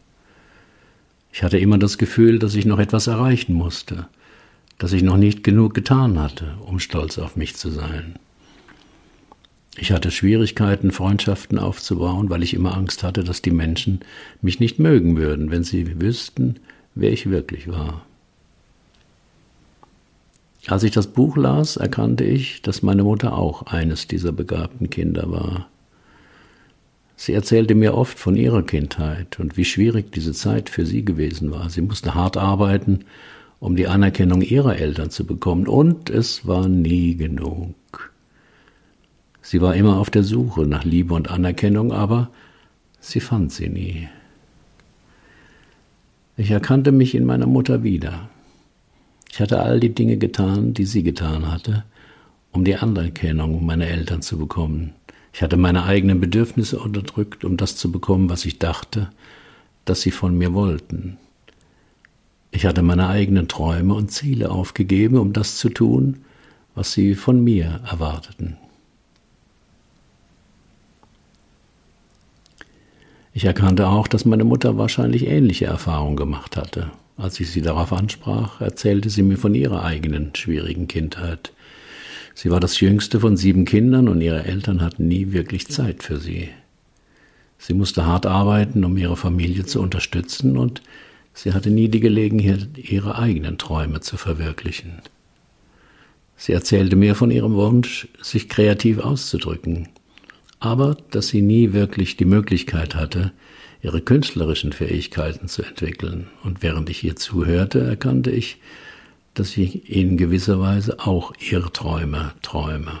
Ich 1.31 1.43
hatte 1.43 1.59
immer 1.59 1.77
das 1.77 1.99
Gefühl, 1.99 2.39
dass 2.39 2.55
ich 2.55 2.65
noch 2.65 2.79
etwas 2.79 3.05
erreichen 3.05 3.53
musste, 3.53 4.07
dass 4.79 4.93
ich 4.93 5.03
noch 5.03 5.17
nicht 5.17 5.43
genug 5.43 5.75
getan 5.75 6.19
hatte, 6.19 6.55
um 6.65 6.79
stolz 6.79 7.19
auf 7.19 7.35
mich 7.35 7.55
zu 7.55 7.69
sein. 7.69 8.15
Ich 9.79 9.91
hatte 9.91 10.09
Schwierigkeiten, 10.09 10.91
Freundschaften 10.91 11.59
aufzubauen, 11.59 12.31
weil 12.31 12.41
ich 12.41 12.55
immer 12.55 12.75
Angst 12.75 13.03
hatte, 13.03 13.23
dass 13.23 13.43
die 13.43 13.51
Menschen 13.51 13.99
mich 14.41 14.59
nicht 14.59 14.79
mögen 14.79 15.17
würden, 15.17 15.51
wenn 15.51 15.63
sie 15.63 16.01
wüssten, 16.01 16.55
wer 16.95 17.11
ich 17.11 17.29
wirklich 17.29 17.67
war. 17.67 18.03
Als 20.67 20.83
ich 20.83 20.91
das 20.91 21.07
Buch 21.07 21.37
las, 21.37 21.77
erkannte 21.77 22.25
ich, 22.25 22.61
dass 22.61 22.81
meine 22.81 23.03
Mutter 23.03 23.37
auch 23.37 23.63
eines 23.67 24.07
dieser 24.07 24.33
begabten 24.33 24.89
Kinder 24.89 25.31
war. 25.31 25.69
Sie 27.15 27.33
erzählte 27.33 27.73
mir 27.73 27.95
oft 27.95 28.19
von 28.19 28.35
ihrer 28.35 28.63
Kindheit 28.63 29.39
und 29.39 29.55
wie 29.55 29.63
schwierig 29.63 30.11
diese 30.11 30.33
Zeit 30.33 30.69
für 30.69 30.85
sie 30.85 31.05
gewesen 31.05 31.51
war. 31.51 31.69
Sie 31.69 31.81
musste 31.81 32.15
hart 32.15 32.35
arbeiten, 32.35 33.05
um 33.59 33.77
die 33.77 33.87
Anerkennung 33.87 34.41
ihrer 34.41 34.77
Eltern 34.77 35.09
zu 35.09 35.25
bekommen, 35.25 35.67
und 35.67 36.09
es 36.09 36.45
war 36.45 36.67
nie 36.67 37.15
genug. 37.15 38.11
Sie 39.41 39.61
war 39.61 39.73
immer 39.73 39.97
auf 39.97 40.09
der 40.09 40.23
Suche 40.23 40.67
nach 40.67 40.83
Liebe 40.83 41.13
und 41.13 41.31
Anerkennung, 41.31 41.93
aber 41.93 42.29
sie 42.99 43.21
fand 43.21 43.53
sie 43.53 43.69
nie. 43.69 44.09
Ich 46.35 46.51
erkannte 46.51 46.91
mich 46.91 47.15
in 47.15 47.23
meiner 47.23 47.47
Mutter 47.47 47.83
wieder. 47.83 48.29
Ich 49.37 49.41
hatte 49.41 49.61
all 49.61 49.79
die 49.79 49.93
Dinge 49.93 50.17
getan, 50.17 50.73
die 50.73 50.85
sie 50.85 51.03
getan 51.03 51.51
hatte, 51.51 51.83
um 52.51 52.65
die 52.65 52.75
Anerkennung 52.75 53.63
meiner 53.63 53.85
Eltern 53.85 54.23
zu 54.23 54.39
bekommen. 54.39 54.95
Ich 55.31 55.43
hatte 55.43 55.57
meine 55.57 55.83
eigenen 55.83 56.19
Bedürfnisse 56.19 56.79
unterdrückt, 56.79 57.45
um 57.45 57.55
das 57.55 57.75
zu 57.75 57.91
bekommen, 57.91 58.31
was 58.31 58.45
ich 58.45 58.57
dachte, 58.57 59.11
dass 59.85 60.01
sie 60.01 60.09
von 60.09 60.35
mir 60.35 60.55
wollten. 60.55 61.19
Ich 62.49 62.65
hatte 62.65 62.81
meine 62.81 63.09
eigenen 63.09 63.47
Träume 63.47 63.93
und 63.93 64.09
Ziele 64.09 64.49
aufgegeben, 64.49 65.17
um 65.19 65.33
das 65.33 65.57
zu 65.57 65.69
tun, 65.69 66.25
was 66.73 66.93
sie 66.93 67.13
von 67.13 67.43
mir 67.43 67.81
erwarteten. 67.87 68.57
Ich 73.33 73.45
erkannte 73.45 73.87
auch, 73.87 74.07
dass 74.07 74.25
meine 74.25 74.45
Mutter 74.45 74.79
wahrscheinlich 74.79 75.27
ähnliche 75.27 75.65
Erfahrungen 75.65 76.15
gemacht 76.15 76.57
hatte. 76.57 76.89
Als 77.17 77.39
ich 77.39 77.49
sie 77.49 77.61
darauf 77.61 77.91
ansprach, 77.93 78.61
erzählte 78.61 79.09
sie 79.09 79.23
mir 79.23 79.37
von 79.37 79.55
ihrer 79.55 79.83
eigenen 79.83 80.35
schwierigen 80.35 80.87
Kindheit. 80.87 81.51
Sie 82.35 82.51
war 82.51 82.59
das 82.59 82.79
jüngste 82.79 83.19
von 83.19 83.35
sieben 83.35 83.65
Kindern 83.65 84.07
und 84.07 84.21
ihre 84.21 84.45
Eltern 84.45 84.81
hatten 84.81 85.07
nie 85.07 85.31
wirklich 85.31 85.67
Zeit 85.67 86.03
für 86.03 86.19
sie. 86.19 86.49
Sie 87.57 87.73
musste 87.73 88.05
hart 88.05 88.27
arbeiten, 88.27 88.85
um 88.85 88.95
ihre 88.95 89.17
Familie 89.17 89.65
zu 89.65 89.81
unterstützen 89.81 90.57
und 90.57 90.83
sie 91.33 91.53
hatte 91.53 91.71
nie 91.71 91.89
die 91.89 91.99
Gelegenheit, 91.99 92.77
ihre 92.77 93.17
eigenen 93.17 93.57
Träume 93.57 94.01
zu 94.01 94.17
verwirklichen. 94.17 95.01
Sie 96.35 96.53
erzählte 96.53 96.95
mir 96.95 97.15
von 97.15 97.31
ihrem 97.31 97.55
Wunsch, 97.55 98.07
sich 98.21 98.47
kreativ 98.47 98.99
auszudrücken, 98.99 99.89
aber 100.59 100.97
dass 101.09 101.29
sie 101.29 101.41
nie 101.41 101.73
wirklich 101.73 102.15
die 102.15 102.25
Möglichkeit 102.25 102.93
hatte, 102.93 103.31
ihre 103.87 104.01
künstlerischen 104.01 104.73
Fähigkeiten 104.73 105.47
zu 105.47 105.63
entwickeln. 105.63 106.27
Und 106.43 106.61
während 106.61 106.89
ich 106.89 107.05
ihr 107.05 107.15
zuhörte, 107.15 107.79
erkannte 107.79 108.31
ich, 108.31 108.57
dass 109.33 109.55
ich 109.55 109.89
in 109.89 110.17
gewisser 110.17 110.59
Weise 110.59 110.99
auch 110.99 111.31
ihre 111.39 111.71
Träume 111.71 112.33
träume. 112.41 112.99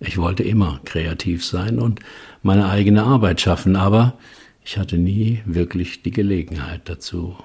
Ich 0.00 0.18
wollte 0.18 0.42
immer 0.42 0.80
kreativ 0.84 1.44
sein 1.44 1.78
und 1.78 2.00
meine 2.42 2.68
eigene 2.68 3.04
Arbeit 3.04 3.40
schaffen, 3.40 3.76
aber 3.76 4.18
ich 4.64 4.76
hatte 4.76 4.98
nie 4.98 5.40
wirklich 5.44 6.02
die 6.02 6.10
Gelegenheit 6.10 6.80
dazu. 6.86 7.36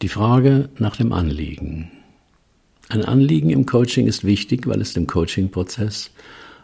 Die 0.00 0.08
Frage 0.08 0.70
nach 0.78 0.96
dem 0.96 1.12
Anliegen. 1.12 1.90
Ein 2.88 3.04
Anliegen 3.04 3.50
im 3.50 3.66
Coaching 3.66 4.06
ist 4.06 4.24
wichtig, 4.24 4.66
weil 4.66 4.80
es 4.80 4.94
dem 4.94 5.06
Coaching-Prozess 5.06 6.10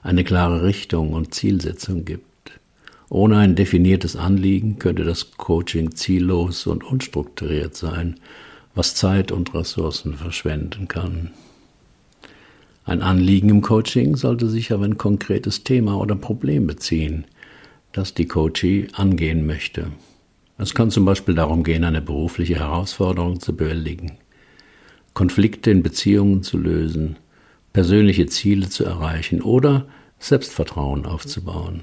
eine 0.03 0.25
klare 0.25 0.63
Richtung 0.63 1.13
und 1.13 1.35
Zielsetzung 1.35 2.05
gibt. 2.05 2.27
Ohne 3.09 3.39
ein 3.39 3.55
definiertes 3.55 4.17
Anliegen 4.17 4.79
könnte 4.79 5.05
das 5.05 5.33
Coaching 5.33 5.95
ziellos 5.95 6.67
und 6.67 6.85
unstrukturiert 6.85 7.75
sein, 7.77 8.19
was 8.75 8.95
Zeit 8.95 9.33
und 9.33 9.55
Ressourcen 9.55 10.15
verschwenden 10.15 10.89
kann. 10.89 11.31
Ein 12.85 13.03
Anliegen 13.03 13.49
im 13.49 13.63
Coaching 13.63 14.17
sollte 14.17 14.49
sich 14.49 14.73
auf 14.73 14.81
ein 14.81 14.97
konkretes 14.97 15.65
Thema 15.65 15.99
oder 15.99 16.15
Problem 16.15 16.67
beziehen, 16.67 17.25
das 17.93 18.15
die 18.15 18.27
Coachee 18.27 18.89
angehen 18.93 19.47
möchte. 19.47 19.89
Es 20.59 20.75
kann 20.75 20.91
zum 20.91 21.05
Beispiel 21.05 21.35
darum 21.35 21.65
gehen, 21.65 21.85
eine 21.85 22.01
berufliche 22.01 22.57
Herausforderung 22.57 23.41
zu 23.41 23.57
bewältigen, 23.57 24.13
Konflikte 25.15 25.71
in 25.71 25.83
Beziehungen 25.83 26.43
zu 26.43 26.59
lösen, 26.59 27.17
persönliche 27.77 28.25
Ziele 28.25 28.71
zu 28.71 28.87
erreichen 28.87 29.43
oder 29.43 29.85
Selbstvertrauen 30.19 31.05
aufzubauen. 31.05 31.83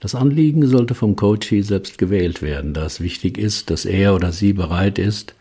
Das 0.00 0.14
Anliegen 0.14 0.66
sollte 0.66 0.94
vom 0.94 1.16
Coachee 1.16 1.60
selbst 1.60 1.98
gewählt 1.98 2.40
werden, 2.40 2.72
da 2.72 2.86
es 2.86 3.02
wichtig 3.02 3.36
ist, 3.36 3.68
dass 3.68 3.84
er 3.84 4.14
oder 4.14 4.32
sie 4.32 4.54
bereit 4.54 4.98
ist, 4.98 5.34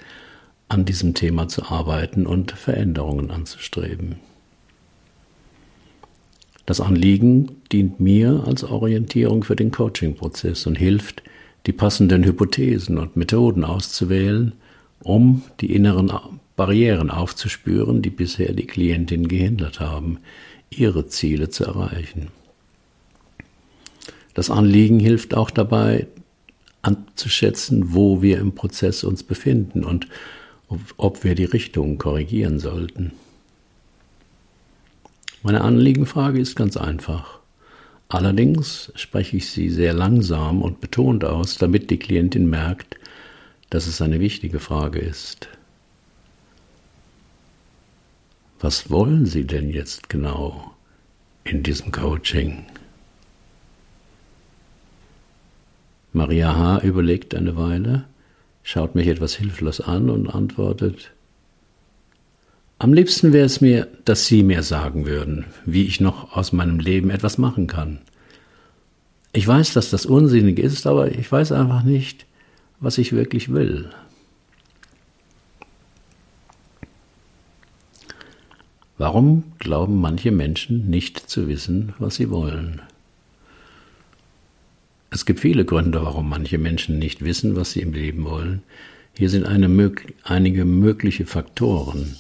an 0.67 0.83
diesem 0.83 1.13
Thema 1.13 1.47
zu 1.47 1.63
arbeiten 1.63 2.25
und 2.25 2.51
Veränderungen 2.51 3.31
anzustreben. 3.31 4.17
Das 6.65 6.81
Anliegen 6.81 7.61
dient 7.71 8.01
mir 8.01 8.43
als 8.45 8.65
Orientierung 8.65 9.45
für 9.45 9.55
den 9.55 9.71
Coaching-Prozess 9.71 10.67
und 10.67 10.75
hilft, 10.75 11.23
die 11.65 11.71
passenden 11.71 12.25
Hypothesen 12.25 12.97
und 12.97 13.15
Methoden 13.15 13.63
auszuwählen, 13.63 14.51
um 15.05 15.43
die 15.61 15.71
inneren 15.71 16.11
Barrieren 16.55 17.11
aufzuspüren, 17.11 18.01
die 18.01 18.09
bisher 18.09 18.53
die 18.53 18.65
Klientin 18.65 19.27
gehindert 19.27 19.79
haben, 19.79 20.17
ihre 20.71 21.05
Ziele 21.05 21.49
zu 21.49 21.63
erreichen. 21.63 22.29
Das 24.33 24.49
Anliegen 24.49 24.99
hilft 24.99 25.35
auch 25.35 25.51
dabei, 25.51 26.07
anzuschätzen, 26.81 27.93
wo 27.93 28.23
wir 28.23 28.39
im 28.39 28.55
Prozess 28.55 29.03
uns 29.03 29.21
befinden 29.21 29.83
und 29.83 30.07
ob 30.97 31.23
wir 31.23 31.35
die 31.35 31.45
Richtung 31.45 31.99
korrigieren 31.99 32.59
sollten. 32.59 33.13
Meine 35.43 35.61
Anliegenfrage 35.61 36.39
ist 36.39 36.55
ganz 36.55 36.77
einfach. 36.77 37.39
Allerdings 38.09 38.91
spreche 38.95 39.37
ich 39.37 39.51
sie 39.51 39.69
sehr 39.69 39.93
langsam 39.93 40.63
und 40.63 40.81
betont 40.81 41.23
aus, 41.23 41.57
damit 41.57 41.91
die 41.91 41.97
Klientin 41.97 42.49
merkt, 42.49 42.97
dass 43.69 43.87
es 43.87 44.01
eine 44.01 44.19
wichtige 44.19 44.59
Frage 44.59 44.99
ist. 44.99 45.47
Was 48.59 48.89
wollen 48.89 49.25
Sie 49.25 49.45
denn 49.45 49.69
jetzt 49.69 50.09
genau 50.09 50.73
in 51.43 51.63
diesem 51.63 51.91
Coaching? 51.91 52.65
Maria 56.13 56.55
H. 56.55 56.79
überlegt 56.79 57.35
eine 57.35 57.57
Weile, 57.57 58.05
schaut 58.63 58.95
mich 58.95 59.07
etwas 59.07 59.35
hilflos 59.35 59.81
an 59.81 60.09
und 60.09 60.27
antwortet, 60.27 61.11
Am 62.77 62.93
liebsten 62.93 63.33
wäre 63.33 63.45
es 63.45 63.61
mir, 63.61 63.87
dass 64.05 64.27
Sie 64.27 64.43
mir 64.43 64.63
sagen 64.63 65.05
würden, 65.05 65.45
wie 65.65 65.85
ich 65.85 65.99
noch 65.99 66.35
aus 66.35 66.51
meinem 66.53 66.79
Leben 66.79 67.09
etwas 67.09 67.37
machen 67.37 67.67
kann. 67.67 67.99
Ich 69.33 69.47
weiß, 69.47 69.73
dass 69.73 69.89
das 69.89 70.05
unsinnig 70.05 70.59
ist, 70.59 70.87
aber 70.87 71.11
ich 71.11 71.29
weiß 71.29 71.51
einfach 71.51 71.83
nicht, 71.83 72.25
was 72.85 72.99
ich 72.99 73.13
wirklich 73.13 73.51
will. 73.51 73.89
Warum 78.99 79.53
glauben 79.57 79.99
manche 79.99 80.29
Menschen 80.29 80.87
nicht 80.87 81.27
zu 81.27 81.47
wissen, 81.47 81.95
was 81.97 82.17
sie 82.17 82.29
wollen? 82.29 82.83
Es 85.09 85.25
gibt 85.25 85.39
viele 85.39 85.65
Gründe, 85.65 86.03
warum 86.03 86.29
manche 86.29 86.59
Menschen 86.59 86.99
nicht 86.99 87.23
wissen, 87.23 87.55
was 87.55 87.71
sie 87.71 87.81
im 87.81 87.91
Leben 87.91 88.23
wollen. 88.23 88.61
Hier 89.17 89.31
sind 89.31 89.47
eine, 89.47 89.91
einige 90.23 90.63
mögliche 90.63 91.25
Faktoren. 91.25 92.15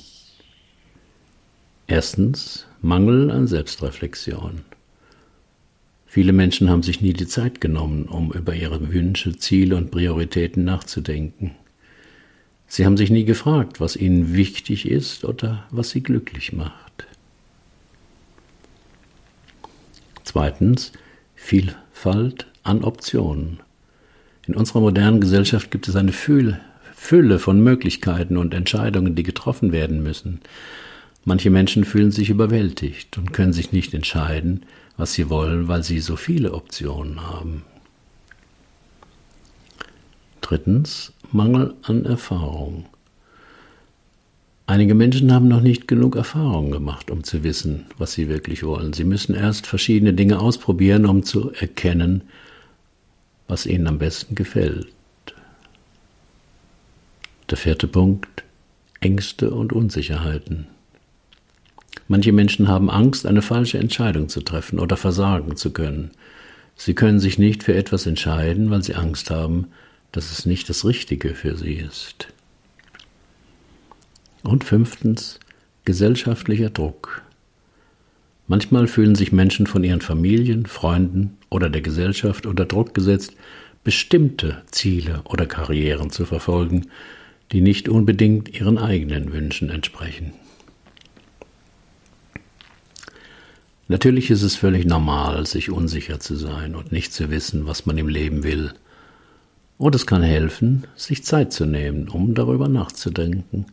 Erstens 1.85 2.65
Mangel 2.81 3.29
an 3.29 3.45
Selbstreflexion. 3.45 4.61
Viele 6.15 6.31
Menschen 6.31 6.69
haben 6.69 6.81
sich 6.81 7.01
nie 7.01 7.11
die 7.11 7.27
Zeit 7.27 7.59
genommen, 7.59 8.05
um 8.05 8.31
über 8.31 8.55
ihre 8.55 8.93
Wünsche, 8.93 9.35
Ziele 9.35 9.75
und 9.75 9.91
Prioritäten 9.91 10.63
nachzudenken. 10.63 11.51
Sie 12.67 12.85
haben 12.85 12.95
sich 12.95 13.09
nie 13.09 13.25
gefragt, 13.25 13.81
was 13.81 13.97
ihnen 13.97 14.33
wichtig 14.33 14.89
ist 14.89 15.25
oder 15.25 15.65
was 15.71 15.89
sie 15.89 16.01
glücklich 16.01 16.53
macht. 16.53 17.05
Zweitens, 20.23 20.93
Vielfalt 21.35 22.47
an 22.63 22.85
Optionen. 22.85 23.59
In 24.47 24.55
unserer 24.55 24.79
modernen 24.79 25.19
Gesellschaft 25.19 25.69
gibt 25.69 25.89
es 25.89 25.97
eine 25.97 26.13
Fülle 26.13 27.39
von 27.39 27.61
Möglichkeiten 27.61 28.37
und 28.37 28.53
Entscheidungen, 28.53 29.15
die 29.15 29.23
getroffen 29.23 29.73
werden 29.73 30.01
müssen. 30.01 30.39
Manche 31.25 31.49
Menschen 31.49 31.83
fühlen 31.83 32.11
sich 32.11 32.29
überwältigt 32.29 33.17
und 33.17 33.33
können 33.33 33.51
sich 33.51 33.73
nicht 33.73 33.93
entscheiden, 33.93 34.65
was 34.97 35.13
sie 35.13 35.29
wollen, 35.29 35.67
weil 35.67 35.83
sie 35.83 35.99
so 35.99 36.15
viele 36.15 36.53
Optionen 36.53 37.21
haben. 37.21 37.63
Drittens, 40.41 41.11
Mangel 41.31 41.73
an 41.83 42.05
Erfahrung. 42.05 42.85
Einige 44.67 44.95
Menschen 44.95 45.31
haben 45.31 45.47
noch 45.47 45.61
nicht 45.61 45.87
genug 45.87 46.15
Erfahrung 46.15 46.71
gemacht, 46.71 47.11
um 47.11 47.23
zu 47.23 47.43
wissen, 47.43 47.85
was 47.97 48.13
sie 48.13 48.29
wirklich 48.29 48.63
wollen. 48.63 48.93
Sie 48.93 49.03
müssen 49.03 49.35
erst 49.35 49.67
verschiedene 49.67 50.13
Dinge 50.13 50.39
ausprobieren, 50.39 51.05
um 51.05 51.23
zu 51.23 51.51
erkennen, 51.51 52.23
was 53.47 53.67
ihnen 53.67 53.87
am 53.87 53.99
besten 53.99 54.33
gefällt. 54.33 54.87
Der 57.51 57.57
vierte 57.57 57.87
Punkt, 57.87 58.43
Ängste 59.01 59.51
und 59.51 59.71
Unsicherheiten. 59.71 60.67
Manche 62.07 62.31
Menschen 62.31 62.67
haben 62.67 62.89
Angst, 62.89 63.25
eine 63.25 63.41
falsche 63.41 63.79
Entscheidung 63.79 64.29
zu 64.29 64.41
treffen 64.41 64.79
oder 64.79 64.95
versagen 64.95 65.55
zu 65.55 65.71
können. 65.71 66.11
Sie 66.75 66.93
können 66.93 67.19
sich 67.19 67.39
nicht 67.39 67.63
für 67.63 67.73
etwas 67.73 68.05
entscheiden, 68.05 68.69
weil 68.69 68.83
sie 68.83 68.95
Angst 68.95 69.31
haben, 69.31 69.67
dass 70.11 70.31
es 70.31 70.45
nicht 70.45 70.69
das 70.69 70.85
Richtige 70.85 71.33
für 71.33 71.57
sie 71.57 71.73
ist. 71.73 72.27
Und 74.43 74.63
fünftens, 74.63 75.39
gesellschaftlicher 75.83 76.69
Druck. 76.69 77.23
Manchmal 78.47 78.87
fühlen 78.87 79.15
sich 79.15 79.31
Menschen 79.31 79.65
von 79.65 79.83
ihren 79.83 80.01
Familien, 80.01 80.67
Freunden 80.67 81.37
oder 81.49 81.69
der 81.69 81.81
Gesellschaft 81.81 82.45
unter 82.45 82.65
Druck 82.65 82.93
gesetzt, 82.93 83.33
bestimmte 83.83 84.61
Ziele 84.69 85.21
oder 85.25 85.47
Karrieren 85.47 86.11
zu 86.11 86.25
verfolgen, 86.25 86.87
die 87.51 87.61
nicht 87.61 87.89
unbedingt 87.89 88.59
ihren 88.59 88.77
eigenen 88.77 89.33
Wünschen 89.33 89.69
entsprechen. 89.69 90.33
Natürlich 93.87 94.31
ist 94.31 94.41
es 94.41 94.55
völlig 94.55 94.85
normal, 94.85 95.45
sich 95.45 95.69
unsicher 95.69 96.19
zu 96.19 96.35
sein 96.35 96.75
und 96.75 96.91
nicht 96.91 97.13
zu 97.13 97.29
wissen, 97.29 97.67
was 97.67 97.85
man 97.85 97.97
im 97.97 98.07
Leben 98.07 98.43
will 98.43 98.73
und 99.77 99.95
es 99.95 100.05
kann 100.05 100.23
helfen, 100.23 100.85
sich 100.95 101.23
Zeit 101.23 101.51
zu 101.51 101.65
nehmen, 101.65 102.07
um 102.07 102.33
darüber 102.33 102.69
nachzudenken, 102.69 103.65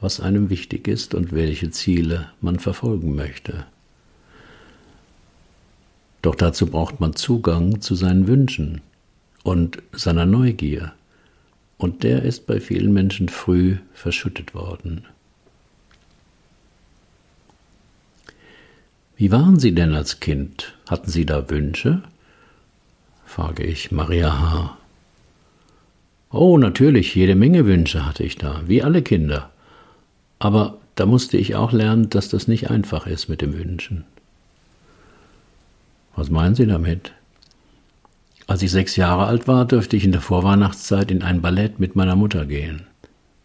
was 0.00 0.20
einem 0.20 0.48
wichtig 0.48 0.88
ist 0.88 1.14
und 1.14 1.32
welche 1.32 1.70
Ziele 1.70 2.30
man 2.40 2.58
verfolgen 2.58 3.14
möchte. 3.14 3.66
Doch 6.22 6.34
dazu 6.34 6.66
braucht 6.66 7.00
man 7.00 7.14
Zugang 7.14 7.80
zu 7.80 7.94
seinen 7.94 8.26
Wünschen 8.26 8.80
und 9.42 9.82
seiner 9.92 10.26
Neugier, 10.26 10.92
und 11.76 12.02
der 12.02 12.22
ist 12.24 12.46
bei 12.46 12.60
vielen 12.60 12.92
Menschen 12.92 13.30
früh 13.30 13.76
verschüttet 13.94 14.54
worden. 14.54 15.06
Wie 19.20 19.30
waren 19.30 19.58
Sie 19.58 19.74
denn 19.74 19.94
als 19.94 20.18
Kind? 20.18 20.72
Hatten 20.88 21.10
Sie 21.10 21.26
da 21.26 21.50
Wünsche? 21.50 22.00
frage 23.26 23.64
ich 23.64 23.92
Maria 23.92 24.32
H. 24.32 24.78
Oh, 26.30 26.56
natürlich, 26.56 27.14
jede 27.14 27.34
Menge 27.34 27.66
Wünsche 27.66 28.06
hatte 28.06 28.22
ich 28.22 28.38
da, 28.38 28.62
wie 28.66 28.82
alle 28.82 29.02
Kinder. 29.02 29.50
Aber 30.38 30.78
da 30.94 31.04
musste 31.04 31.36
ich 31.36 31.54
auch 31.54 31.72
lernen, 31.72 32.08
dass 32.08 32.30
das 32.30 32.48
nicht 32.48 32.70
einfach 32.70 33.06
ist 33.06 33.28
mit 33.28 33.42
dem 33.42 33.52
Wünschen. 33.52 34.06
Was 36.16 36.30
meinen 36.30 36.54
Sie 36.54 36.66
damit? 36.66 37.12
Als 38.46 38.62
ich 38.62 38.70
sechs 38.70 38.96
Jahre 38.96 39.26
alt 39.26 39.46
war, 39.46 39.66
durfte 39.66 39.98
ich 39.98 40.04
in 40.06 40.12
der 40.12 40.22
Vorweihnachtszeit 40.22 41.10
in 41.10 41.22
ein 41.22 41.42
Ballett 41.42 41.78
mit 41.78 41.94
meiner 41.94 42.16
Mutter 42.16 42.46
gehen. 42.46 42.86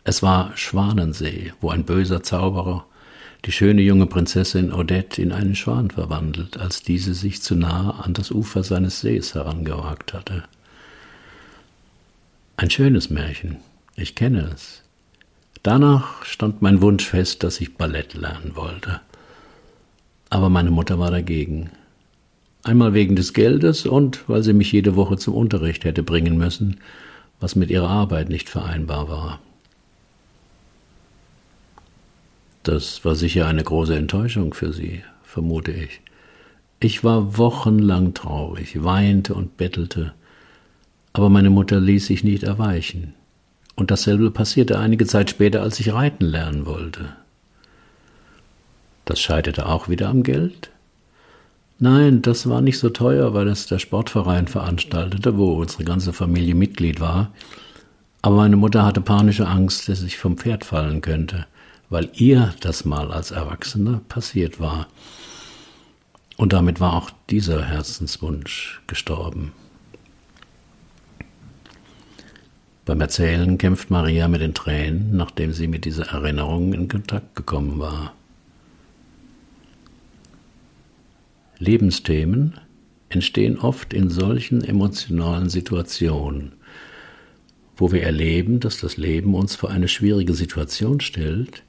Es 0.06 0.24
war 0.24 0.56
Schwanensee, 0.56 1.52
wo 1.60 1.70
ein 1.70 1.84
böser 1.84 2.24
Zauberer 2.24 2.86
die 3.46 3.52
schöne 3.52 3.82
junge 3.82 4.08
Prinzessin 4.08 4.74
Odette 4.74 5.22
in 5.22 5.32
einen 5.32 5.56
Schwan 5.56 5.92
verwandelt, 5.92 6.58
als 6.58 6.82
diese 6.82 7.14
sich 7.14 7.42
zu 7.44 7.56
nahe 7.56 7.94
an 8.04 8.14
das 8.14 8.32
Ufer 8.32 8.64
seines 8.64 9.02
Sees 9.02 9.36
herangewagt 9.36 10.14
hatte. 10.14 10.44
Ein 12.58 12.72
schönes 12.72 13.10
Märchen. 13.10 13.58
Ich 13.96 14.16
kenne 14.16 14.50
es. 14.54 14.82
Danach 15.62 16.26
stand 16.26 16.62
mein 16.62 16.82
Wunsch 16.82 17.06
fest, 17.08 17.44
dass 17.44 17.62
ich 17.62 17.76
Ballett 17.76 18.16
lernen 18.16 18.56
wollte. 18.56 19.02
Aber 20.30 20.50
meine 20.50 20.72
Mutter 20.72 20.98
war 20.98 21.12
dagegen. 21.12 21.70
Einmal 22.64 22.94
wegen 22.94 23.16
des 23.16 23.34
Geldes 23.34 23.86
und 23.86 24.28
weil 24.28 24.42
sie 24.42 24.54
mich 24.54 24.72
jede 24.72 24.96
Woche 24.96 25.18
zum 25.18 25.36
Unterricht 25.36 25.84
hätte 25.84 26.02
bringen 26.02 26.38
müssen, 26.38 26.78
was 27.40 27.56
mit 27.56 27.70
ihrer 27.70 27.90
Arbeit 27.90 28.30
nicht 28.30 28.50
vereinbar 28.50 29.08
war. 29.08 29.40
Das 32.66 33.06
war 33.06 33.14
sicher 33.14 33.46
eine 33.46 33.64
große 33.64 33.96
Enttäuschung 33.96 34.56
für 34.56 34.74
sie, 34.74 35.04
vermute 35.22 35.72
ich. 35.72 36.02
Ich 36.80 37.04
war 37.04 37.38
wochenlang 37.38 38.16
traurig, 38.16 38.84
weinte 38.84 39.36
und 39.36 39.56
bettelte, 39.56 40.14
aber 41.14 41.30
meine 41.30 41.52
Mutter 41.52 41.80
ließ 41.80 42.08
sich 42.08 42.24
nicht 42.24 42.42
erweichen. 42.42 43.14
Und 43.76 43.92
dasselbe 43.92 44.32
passierte 44.32 44.80
einige 44.80 45.06
Zeit 45.06 45.30
später, 45.30 45.62
als 45.62 45.80
ich 45.80 45.94
reiten 45.94 46.26
lernen 46.26 46.66
wollte. 46.66 47.16
Das 49.06 49.20
scheiterte 49.20 49.68
auch 49.68 49.88
wieder 49.88 50.10
am 50.10 50.24
Geld? 50.24 50.72
Nein, 51.78 52.24
das 52.24 52.50
war 52.50 52.62
nicht 52.62 52.80
so 52.80 52.90
teuer, 52.90 53.36
weil 53.36 53.48
es 53.48 53.68
der 53.68 53.78
Sportverein 53.78 54.48
veranstaltete, 54.48 55.38
wo 55.38 55.54
unsere 55.54 55.84
ganze 55.84 56.14
Familie 56.14 56.56
Mitglied 56.56 57.00
war. 57.00 57.32
Aber 58.24 58.38
meine 58.38 58.56
Mutter 58.56 58.84
hatte 58.84 59.02
panische 59.02 59.48
Angst, 59.48 59.88
dass 59.88 60.02
ich 60.02 60.18
vom 60.18 60.36
Pferd 60.36 60.66
fallen 60.66 61.02
könnte, 61.02 61.46
weil 61.90 62.10
ihr 62.14 62.54
das 62.62 62.86
mal 62.86 63.12
als 63.12 63.32
Erwachsene 63.32 64.02
passiert 64.08 64.60
war. 64.60 64.88
Und 66.38 66.54
damit 66.54 66.80
war 66.80 66.94
auch 66.94 67.12
dieser 67.30 67.64
Herzenswunsch 67.64 68.82
gestorben. 68.88 69.54
Beim 72.86 73.02
Erzählen 73.02 73.58
kämpft 73.58 73.90
Maria 73.90 74.28
mit 74.28 74.42
den 74.42 74.54
Tränen, 74.54 75.16
nachdem 75.16 75.54
sie 75.54 75.68
mit 75.68 75.86
dieser 75.86 76.08
Erinnerung 76.08 76.74
in 76.74 76.88
Kontakt 76.88 77.36
gekommen 77.36 77.80
war. 77.80 78.14
Lebensthemen 81.58 82.60
entstehen 83.10 83.58
oft 83.58 83.94
in 83.94 84.10
solchen 84.10 84.64
emotionalen 84.64 85.50
Situationen, 85.50 86.52
wo 87.78 87.92
wir 87.92 88.04
erleben, 88.04 88.60
dass 88.60 88.80
das 88.80 88.98
Leben 88.98 89.34
uns 89.34 89.56
vor 89.56 89.72
eine 89.72 89.88
schwierige 89.88 90.34
Situation 90.34 91.00
stellt, 91.00 91.64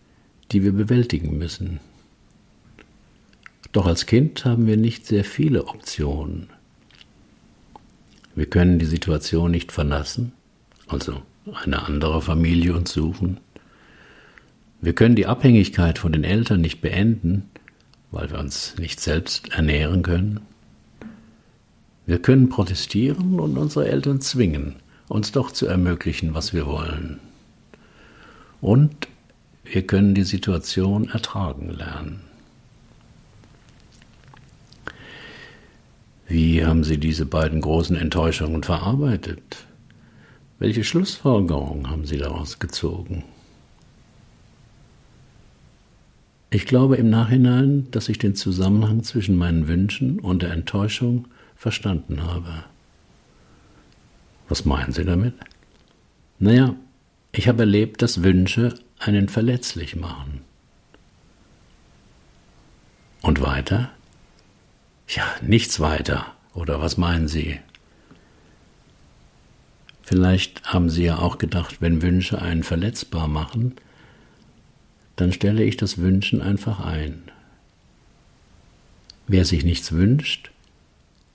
die 0.53 0.63
wir 0.63 0.73
bewältigen 0.73 1.39
müssen. 1.39 1.81
Doch 3.73 3.87
als 3.87 4.07
Kind 4.07 4.45
haben 4.45 4.67
wir 4.67 4.77
nicht 4.77 5.07
sehr 5.07 5.25
viele 5.25 5.67
Optionen. 5.67 6.49
Wir 8.35 8.47
können 8.47 8.79
die 8.79 8.87
Situation 8.87 9.51
nicht 9.51 9.73
verlassen, 9.73 10.33
also 10.87 11.23
eine 11.65 11.85
andere 11.85 12.23
Familie 12.23 12.75
uns 12.75 12.93
suchen. 12.93 13.39
Wir 14.81 14.95
können 14.95 15.17
die 15.17 15.27
Abhängigkeit 15.27 15.99
von 15.99 16.13
den 16.13 16.25
Eltern 16.25 16.61
nicht 16.61 16.81
beenden, 16.81 17.51
weil 18.11 18.31
wir 18.31 18.39
uns 18.39 18.77
nicht 18.79 19.01
selbst 19.01 19.53
ernähren 19.53 20.03
können. 20.03 20.41
Wir 22.07 22.21
können 22.21 22.49
protestieren 22.49 23.41
und 23.41 23.59
unsere 23.59 23.89
Eltern 23.89 24.21
zwingen, 24.21 24.77
uns 25.09 25.33
doch 25.33 25.51
zu 25.51 25.67
ermöglichen, 25.67 26.35
was 26.35 26.55
wir 26.55 26.67
wollen. 26.67 27.19
Und 28.61 29.09
wir 29.71 29.87
können 29.87 30.15
die 30.15 30.25
Situation 30.25 31.09
ertragen 31.09 31.71
lernen. 31.71 32.21
Wie 36.29 36.65
haben 36.65 36.83
Sie 36.83 36.99
diese 36.99 37.27
beiden 37.27 37.61
großen 37.61 37.97
Enttäuschungen 37.97 38.63
verarbeitet? 38.63 39.67
Welche 40.59 40.85
Schlussfolgerungen 40.85 41.89
haben 41.89 42.05
Sie 42.05 42.19
daraus 42.19 42.59
gezogen? 42.59 43.25
Ich 46.51 46.67
glaube 46.67 46.97
im 46.97 47.11
Nachhinein, 47.11 47.89
dass 47.91 48.09
ich 48.09 48.19
den 48.19 48.35
Zusammenhang 48.35 49.03
zwischen 49.03 49.37
meinen 49.37 49.69
Wünschen 49.69 50.19
und 50.21 50.43
der 50.43 50.53
Enttäuschung 50.53 51.29
verstanden 51.55 52.23
habe. 52.23 52.65
Was 54.49 54.65
meinen 54.65 54.93
Sie 54.93 55.05
damit? 55.05 55.35
Naja, 56.39 56.75
ich 57.37 57.49
habe 57.49 57.61
erlebt, 57.65 58.01
dass 58.01 58.23
Wünsche 58.23 58.75
einen 58.99 59.29
verletzlich 59.29 59.95
machen. 59.95 60.41
Und 63.21 63.43
weiter? 63.43 63.91
Ja, 65.09 65.25
nichts 65.43 65.79
weiter. 65.81 66.35
Oder 66.55 66.81
was 66.81 66.97
meinen 66.97 67.29
Sie? 67.29 67.61
Vielleicht 70.03 70.65
haben 70.65 70.89
Sie 70.89 71.05
ja 71.05 71.19
auch 71.19 71.37
gedacht, 71.37 71.83
wenn 71.83 72.01
Wünsche 72.01 72.41
einen 72.41 72.63
verletzbar 72.63 73.29
machen, 73.29 73.75
dann 75.17 75.33
stelle 75.33 75.63
ich 75.63 75.77
das 75.77 75.99
Wünschen 75.99 76.41
einfach 76.41 76.81
ein. 76.81 77.31
Wer 79.27 79.45
sich 79.45 79.65
nichts 79.65 79.93
wünscht, 79.93 80.53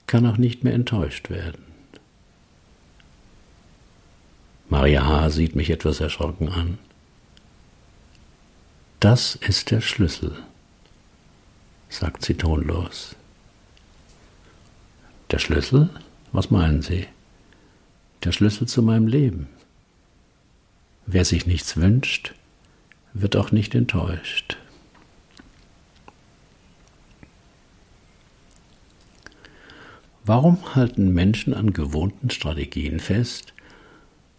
kann 0.06 0.26
auch 0.26 0.38
nicht 0.38 0.64
mehr 0.64 0.74
enttäuscht 0.74 1.30
werden. 1.30 1.61
Maria 4.72 5.04
H. 5.06 5.28
sieht 5.28 5.54
mich 5.54 5.68
etwas 5.68 6.00
erschrocken 6.00 6.48
an. 6.48 6.78
Das 9.00 9.34
ist 9.34 9.70
der 9.70 9.82
Schlüssel, 9.82 10.34
sagt 11.90 12.24
sie 12.24 12.32
tonlos. 12.32 13.14
Der 15.30 15.38
Schlüssel? 15.38 15.90
Was 16.32 16.50
meinen 16.50 16.80
Sie? 16.80 17.06
Der 18.24 18.32
Schlüssel 18.32 18.66
zu 18.66 18.82
meinem 18.82 19.08
Leben. 19.08 19.46
Wer 21.04 21.26
sich 21.26 21.44
nichts 21.44 21.76
wünscht, 21.76 22.32
wird 23.12 23.36
auch 23.36 23.52
nicht 23.52 23.74
enttäuscht. 23.74 24.56
Warum 30.24 30.74
halten 30.74 31.12
Menschen 31.12 31.52
an 31.52 31.74
gewohnten 31.74 32.30
Strategien 32.30 33.00
fest, 33.00 33.52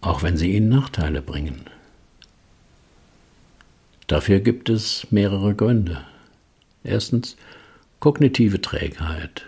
auch 0.06 0.24
wenn 0.24 0.38
sie 0.38 0.54
ihnen 0.54 0.70
Nachteile 0.70 1.22
bringen? 1.22 1.62
Dafür 4.08 4.40
gibt 4.40 4.70
es 4.70 5.08
mehrere 5.12 5.56
Gründe. 5.56 6.02
Erstens 6.84 7.38
kognitive 8.00 8.62
Trägheit. 8.62 9.48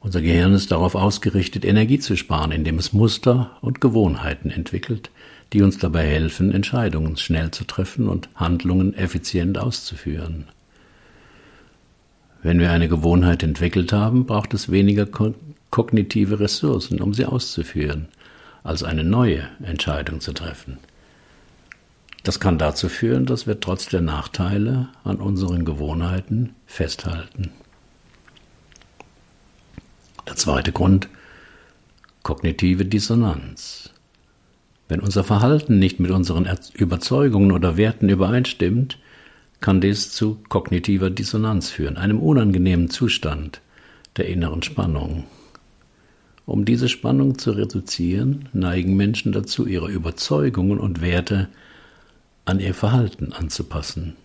Unser 0.00 0.20
Gehirn 0.20 0.54
ist 0.54 0.70
darauf 0.70 0.94
ausgerichtet, 0.94 1.64
Energie 1.64 1.98
zu 1.98 2.16
sparen, 2.16 2.52
indem 2.52 2.78
es 2.78 2.92
Muster 2.92 3.56
und 3.60 3.80
Gewohnheiten 3.80 4.50
entwickelt, 4.50 5.10
die 5.52 5.62
uns 5.62 5.78
dabei 5.78 6.04
helfen, 6.04 6.52
Entscheidungen 6.52 7.16
schnell 7.16 7.50
zu 7.52 7.64
treffen 7.64 8.08
und 8.08 8.28
Handlungen 8.34 8.94
effizient 8.94 9.58
auszuführen. 9.58 10.46
Wenn 12.42 12.60
wir 12.60 12.70
eine 12.70 12.88
Gewohnheit 12.88 13.42
entwickelt 13.42 13.92
haben, 13.92 14.26
braucht 14.26 14.54
es 14.54 14.70
weniger 14.70 15.06
kognitive 15.70 16.38
Ressourcen, 16.38 17.00
um 17.00 17.14
sie 17.14 17.24
auszuführen, 17.24 18.08
als 18.66 18.82
eine 18.82 19.04
neue 19.04 19.48
Entscheidung 19.62 20.20
zu 20.20 20.32
treffen. 20.32 20.78
Das 22.24 22.40
kann 22.40 22.58
dazu 22.58 22.88
führen, 22.88 23.24
dass 23.24 23.46
wir 23.46 23.60
trotz 23.60 23.86
der 23.86 24.00
Nachteile 24.00 24.88
an 25.04 25.18
unseren 25.18 25.64
Gewohnheiten 25.64 26.54
festhalten. 26.66 27.52
Der 30.26 30.34
zweite 30.34 30.72
Grund, 30.72 31.08
kognitive 32.24 32.84
Dissonanz. 32.84 33.90
Wenn 34.88 34.98
unser 34.98 35.22
Verhalten 35.22 35.78
nicht 35.78 36.00
mit 36.00 36.10
unseren 36.10 36.48
Überzeugungen 36.74 37.52
oder 37.52 37.76
Werten 37.76 38.08
übereinstimmt, 38.08 38.98
kann 39.60 39.80
dies 39.80 40.10
zu 40.10 40.38
kognitiver 40.48 41.10
Dissonanz 41.10 41.70
führen, 41.70 41.96
einem 41.96 42.18
unangenehmen 42.18 42.90
Zustand 42.90 43.60
der 44.16 44.26
inneren 44.26 44.62
Spannung. 44.62 45.24
Um 46.46 46.64
diese 46.64 46.88
Spannung 46.88 47.38
zu 47.38 47.50
reduzieren, 47.50 48.48
neigen 48.52 48.96
Menschen 48.96 49.32
dazu, 49.32 49.66
ihre 49.66 49.90
Überzeugungen 49.90 50.78
und 50.78 51.00
Werte 51.00 51.48
an 52.44 52.60
ihr 52.60 52.72
Verhalten 52.72 53.32
anzupassen, 53.32 54.16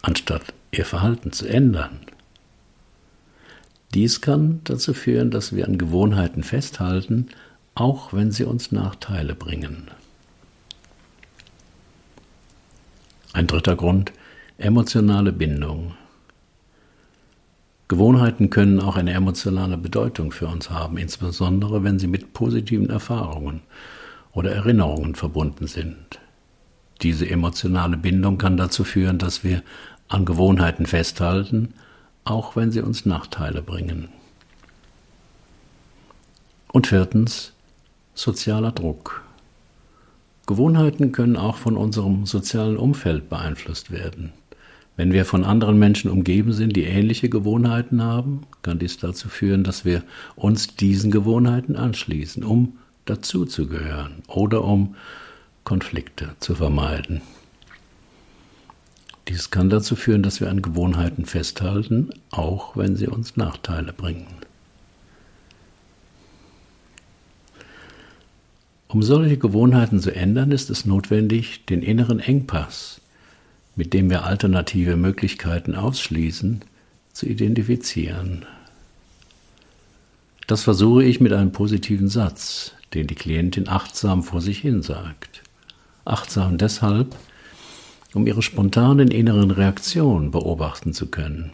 anstatt 0.00 0.54
ihr 0.72 0.86
Verhalten 0.86 1.32
zu 1.32 1.46
ändern. 1.46 2.00
Dies 3.92 4.22
kann 4.22 4.60
dazu 4.64 4.94
führen, 4.94 5.30
dass 5.30 5.54
wir 5.54 5.66
an 5.66 5.76
Gewohnheiten 5.76 6.42
festhalten, 6.42 7.28
auch 7.74 8.14
wenn 8.14 8.30
sie 8.30 8.44
uns 8.44 8.72
Nachteile 8.72 9.34
bringen. 9.34 9.88
Ein 13.32 13.46
dritter 13.46 13.76
Grund, 13.76 14.12
emotionale 14.58 15.32
Bindung. 15.32 15.94
Gewohnheiten 17.90 18.50
können 18.50 18.78
auch 18.78 18.94
eine 18.94 19.12
emotionale 19.14 19.76
Bedeutung 19.76 20.30
für 20.30 20.46
uns 20.46 20.70
haben, 20.70 20.96
insbesondere 20.96 21.82
wenn 21.82 21.98
sie 21.98 22.06
mit 22.06 22.32
positiven 22.32 22.88
Erfahrungen 22.88 23.62
oder 24.30 24.52
Erinnerungen 24.52 25.16
verbunden 25.16 25.66
sind. 25.66 26.20
Diese 27.02 27.28
emotionale 27.28 27.96
Bindung 27.96 28.38
kann 28.38 28.56
dazu 28.56 28.84
führen, 28.84 29.18
dass 29.18 29.42
wir 29.42 29.64
an 30.06 30.24
Gewohnheiten 30.24 30.86
festhalten, 30.86 31.74
auch 32.22 32.54
wenn 32.54 32.70
sie 32.70 32.80
uns 32.80 33.06
Nachteile 33.06 33.60
bringen. 33.60 34.08
Und 36.72 36.86
viertens, 36.86 37.54
sozialer 38.14 38.70
Druck. 38.70 39.24
Gewohnheiten 40.46 41.10
können 41.10 41.36
auch 41.36 41.56
von 41.56 41.76
unserem 41.76 42.24
sozialen 42.24 42.76
Umfeld 42.76 43.28
beeinflusst 43.28 43.90
werden. 43.90 44.32
Wenn 45.00 45.14
wir 45.14 45.24
von 45.24 45.44
anderen 45.44 45.78
Menschen 45.78 46.10
umgeben 46.10 46.52
sind, 46.52 46.76
die 46.76 46.84
ähnliche 46.84 47.30
Gewohnheiten 47.30 48.02
haben, 48.02 48.42
kann 48.60 48.78
dies 48.78 48.98
dazu 48.98 49.30
führen, 49.30 49.64
dass 49.64 49.86
wir 49.86 50.02
uns 50.36 50.76
diesen 50.76 51.10
Gewohnheiten 51.10 51.74
anschließen, 51.74 52.44
um 52.44 52.76
dazuzugehören 53.06 54.16
oder 54.26 54.62
um 54.62 54.96
Konflikte 55.64 56.32
zu 56.38 56.54
vermeiden. 56.54 57.22
Dies 59.26 59.50
kann 59.50 59.70
dazu 59.70 59.96
führen, 59.96 60.22
dass 60.22 60.42
wir 60.42 60.50
an 60.50 60.60
Gewohnheiten 60.60 61.24
festhalten, 61.24 62.10
auch 62.28 62.76
wenn 62.76 62.94
sie 62.94 63.06
uns 63.06 63.38
Nachteile 63.38 63.94
bringen. 63.94 64.26
Um 68.86 69.02
solche 69.02 69.38
Gewohnheiten 69.38 69.98
zu 69.98 70.14
ändern, 70.14 70.52
ist 70.52 70.68
es 70.68 70.84
notwendig, 70.84 71.64
den 71.64 71.80
inneren 71.80 72.20
Engpass, 72.20 73.00
mit 73.76 73.94
dem 73.94 74.10
wir 74.10 74.24
alternative 74.24 74.96
Möglichkeiten 74.96 75.74
ausschließen, 75.74 76.60
zu 77.12 77.26
identifizieren. 77.26 78.44
Das 80.46 80.62
versuche 80.64 81.04
ich 81.04 81.20
mit 81.20 81.32
einem 81.32 81.52
positiven 81.52 82.08
Satz, 82.08 82.72
den 82.94 83.06
die 83.06 83.14
Klientin 83.14 83.68
achtsam 83.68 84.22
vor 84.22 84.40
sich 84.40 84.58
hin 84.58 84.82
sagt. 84.82 85.42
Achtsam 86.04 86.58
deshalb, 86.58 87.16
um 88.14 88.26
ihre 88.26 88.42
spontanen 88.42 89.10
inneren 89.10 89.50
Reaktionen 89.50 90.30
beobachten 90.30 90.92
zu 90.92 91.06
können. 91.06 91.52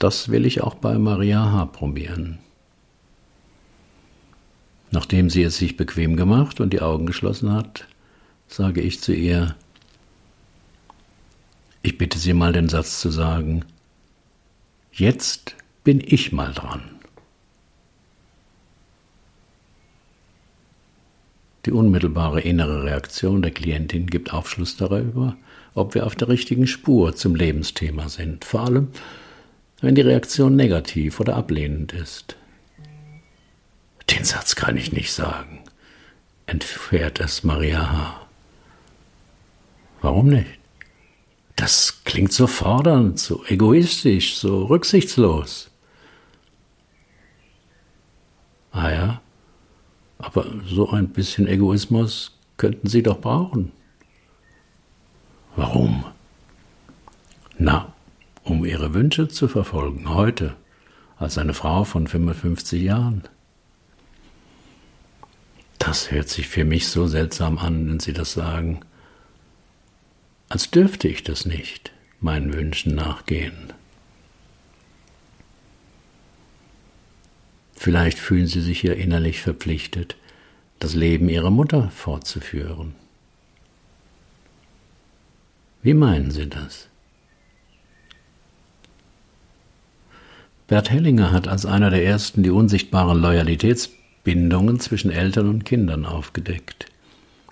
Das 0.00 0.30
will 0.30 0.46
ich 0.46 0.62
auch 0.62 0.74
bei 0.74 0.98
Maria 0.98 1.52
H. 1.52 1.66
probieren. 1.66 2.38
Nachdem 4.90 5.30
sie 5.30 5.42
es 5.42 5.56
sich 5.56 5.76
bequem 5.76 6.16
gemacht 6.16 6.58
und 6.58 6.72
die 6.72 6.80
Augen 6.80 7.06
geschlossen 7.06 7.52
hat, 7.52 7.86
sage 8.50 8.80
ich 8.80 9.00
zu 9.00 9.12
ihr, 9.14 9.54
ich 11.82 11.96
bitte 11.96 12.18
Sie 12.18 12.34
mal 12.34 12.52
den 12.52 12.68
Satz 12.68 13.00
zu 13.00 13.10
sagen, 13.10 13.64
jetzt 14.92 15.56
bin 15.84 16.02
ich 16.04 16.32
mal 16.32 16.52
dran. 16.52 16.82
Die 21.64 21.72
unmittelbare 21.72 22.40
innere 22.40 22.84
Reaktion 22.84 23.42
der 23.42 23.50
Klientin 23.50 24.06
gibt 24.06 24.32
Aufschluss 24.32 24.76
darüber, 24.76 25.36
ob 25.74 25.94
wir 25.94 26.06
auf 26.06 26.16
der 26.16 26.28
richtigen 26.28 26.66
Spur 26.66 27.14
zum 27.14 27.34
Lebensthema 27.34 28.08
sind, 28.08 28.44
vor 28.44 28.62
allem 28.62 28.88
wenn 29.80 29.94
die 29.94 30.00
Reaktion 30.02 30.56
negativ 30.56 31.20
oder 31.20 31.36
ablehnend 31.36 31.92
ist. 31.92 32.36
Den 34.10 34.24
Satz 34.24 34.56
kann 34.56 34.76
ich 34.76 34.92
nicht 34.92 35.12
sagen, 35.12 35.60
entfährt 36.46 37.20
es 37.20 37.44
Maria 37.44 37.92
H. 37.92 38.19
Warum 40.00 40.28
nicht? 40.28 40.58
Das 41.56 42.02
klingt 42.04 42.32
so 42.32 42.46
fordernd, 42.46 43.18
so 43.18 43.44
egoistisch, 43.46 44.36
so 44.36 44.64
rücksichtslos. 44.64 45.70
Ah 48.72 48.90
ja, 48.90 49.20
aber 50.18 50.46
so 50.64 50.90
ein 50.90 51.08
bisschen 51.08 51.46
Egoismus 51.46 52.38
könnten 52.56 52.88
Sie 52.88 53.02
doch 53.02 53.20
brauchen, 53.20 53.72
Warum? 55.56 56.04
Na, 57.58 57.92
um 58.44 58.64
ihre 58.64 58.94
Wünsche 58.94 59.28
zu 59.28 59.48
verfolgen, 59.48 60.08
heute, 60.08 60.54
als 61.18 61.38
eine 61.38 61.54
Frau 61.54 61.84
von 61.84 62.06
55 62.06 62.82
Jahren. 62.82 63.24
Das 65.78 66.10
hört 66.10 66.28
sich 66.28 66.48
für 66.48 66.64
mich 66.64 66.88
so 66.88 67.06
seltsam 67.06 67.58
an, 67.58 67.88
wenn 67.88 68.00
Sie 68.00 68.12
das 68.12 68.32
sagen. 68.32 68.80
Als 70.50 70.68
dürfte 70.68 71.06
ich 71.06 71.22
das 71.22 71.46
nicht, 71.46 71.92
meinen 72.20 72.52
Wünschen 72.52 72.96
nachgehen. 72.96 73.72
Vielleicht 77.76 78.18
fühlen 78.18 78.48
Sie 78.48 78.60
sich 78.60 78.82
ja 78.82 78.92
innerlich 78.92 79.40
verpflichtet, 79.40 80.16
das 80.80 80.96
Leben 80.96 81.28
Ihrer 81.28 81.50
Mutter 81.50 81.90
fortzuführen. 81.90 82.96
Wie 85.82 85.94
meinen 85.94 86.32
Sie 86.32 86.48
das? 86.48 86.88
Bert 90.66 90.90
Hellinger 90.90 91.30
hat 91.30 91.46
als 91.46 91.64
einer 91.64 91.90
der 91.90 92.04
ersten 92.04 92.42
die 92.42 92.50
unsichtbaren 92.50 93.20
Loyalitätsbindungen 93.20 94.80
zwischen 94.80 95.12
Eltern 95.12 95.48
und 95.48 95.64
Kindern 95.64 96.04
aufgedeckt. 96.04 96.86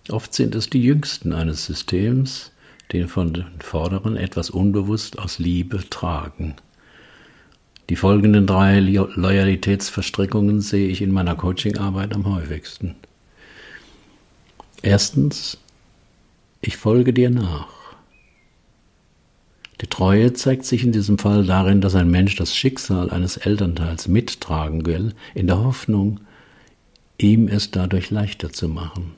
Oft 0.08 0.34
sind 0.34 0.56
es 0.56 0.68
die 0.68 0.82
Jüngsten 0.82 1.32
eines 1.32 1.64
Systems, 1.64 2.50
die 2.92 3.04
von 3.04 3.32
den 3.32 3.60
Vorderen 3.60 4.16
etwas 4.16 4.50
unbewusst 4.50 5.18
aus 5.18 5.38
Liebe 5.38 5.88
tragen. 5.90 6.54
Die 7.90 7.96
folgenden 7.96 8.46
drei 8.46 8.80
Loyalitätsverstrickungen 8.80 10.60
sehe 10.60 10.88
ich 10.88 11.00
in 11.00 11.12
meiner 11.12 11.34
Coachingarbeit 11.34 12.14
am 12.14 12.26
häufigsten. 12.26 12.96
Erstens, 14.82 15.58
ich 16.60 16.76
folge 16.76 17.12
dir 17.12 17.30
nach. 17.30 17.68
Die 19.80 19.86
Treue 19.86 20.32
zeigt 20.32 20.64
sich 20.64 20.84
in 20.84 20.92
diesem 20.92 21.18
Fall 21.18 21.44
darin, 21.44 21.80
dass 21.80 21.94
ein 21.94 22.10
Mensch 22.10 22.36
das 22.36 22.54
Schicksal 22.54 23.10
eines 23.10 23.36
Elternteils 23.36 24.08
mittragen 24.08 24.84
will, 24.86 25.14
in 25.34 25.46
der 25.46 25.62
Hoffnung, 25.62 26.20
ihm 27.16 27.48
es 27.48 27.70
dadurch 27.70 28.10
leichter 28.10 28.52
zu 28.52 28.68
machen. 28.68 29.14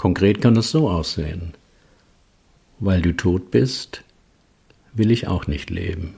Konkret 0.00 0.40
kann 0.40 0.56
es 0.56 0.70
so 0.70 0.88
aussehen. 0.88 1.52
Weil 2.78 3.02
du 3.02 3.14
tot 3.14 3.50
bist, 3.50 4.02
will 4.94 5.10
ich 5.10 5.28
auch 5.28 5.46
nicht 5.46 5.68
leben. 5.68 6.14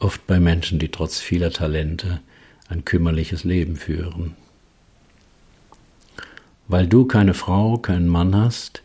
Oft 0.00 0.26
bei 0.26 0.40
Menschen, 0.40 0.80
die 0.80 0.88
trotz 0.88 1.20
vieler 1.20 1.52
Talente 1.52 2.20
ein 2.68 2.84
kümmerliches 2.84 3.44
Leben 3.44 3.76
führen. 3.76 4.34
Weil 6.66 6.88
du 6.88 7.04
keine 7.04 7.34
Frau, 7.34 7.78
keinen 7.78 8.08
Mann 8.08 8.34
hast, 8.34 8.82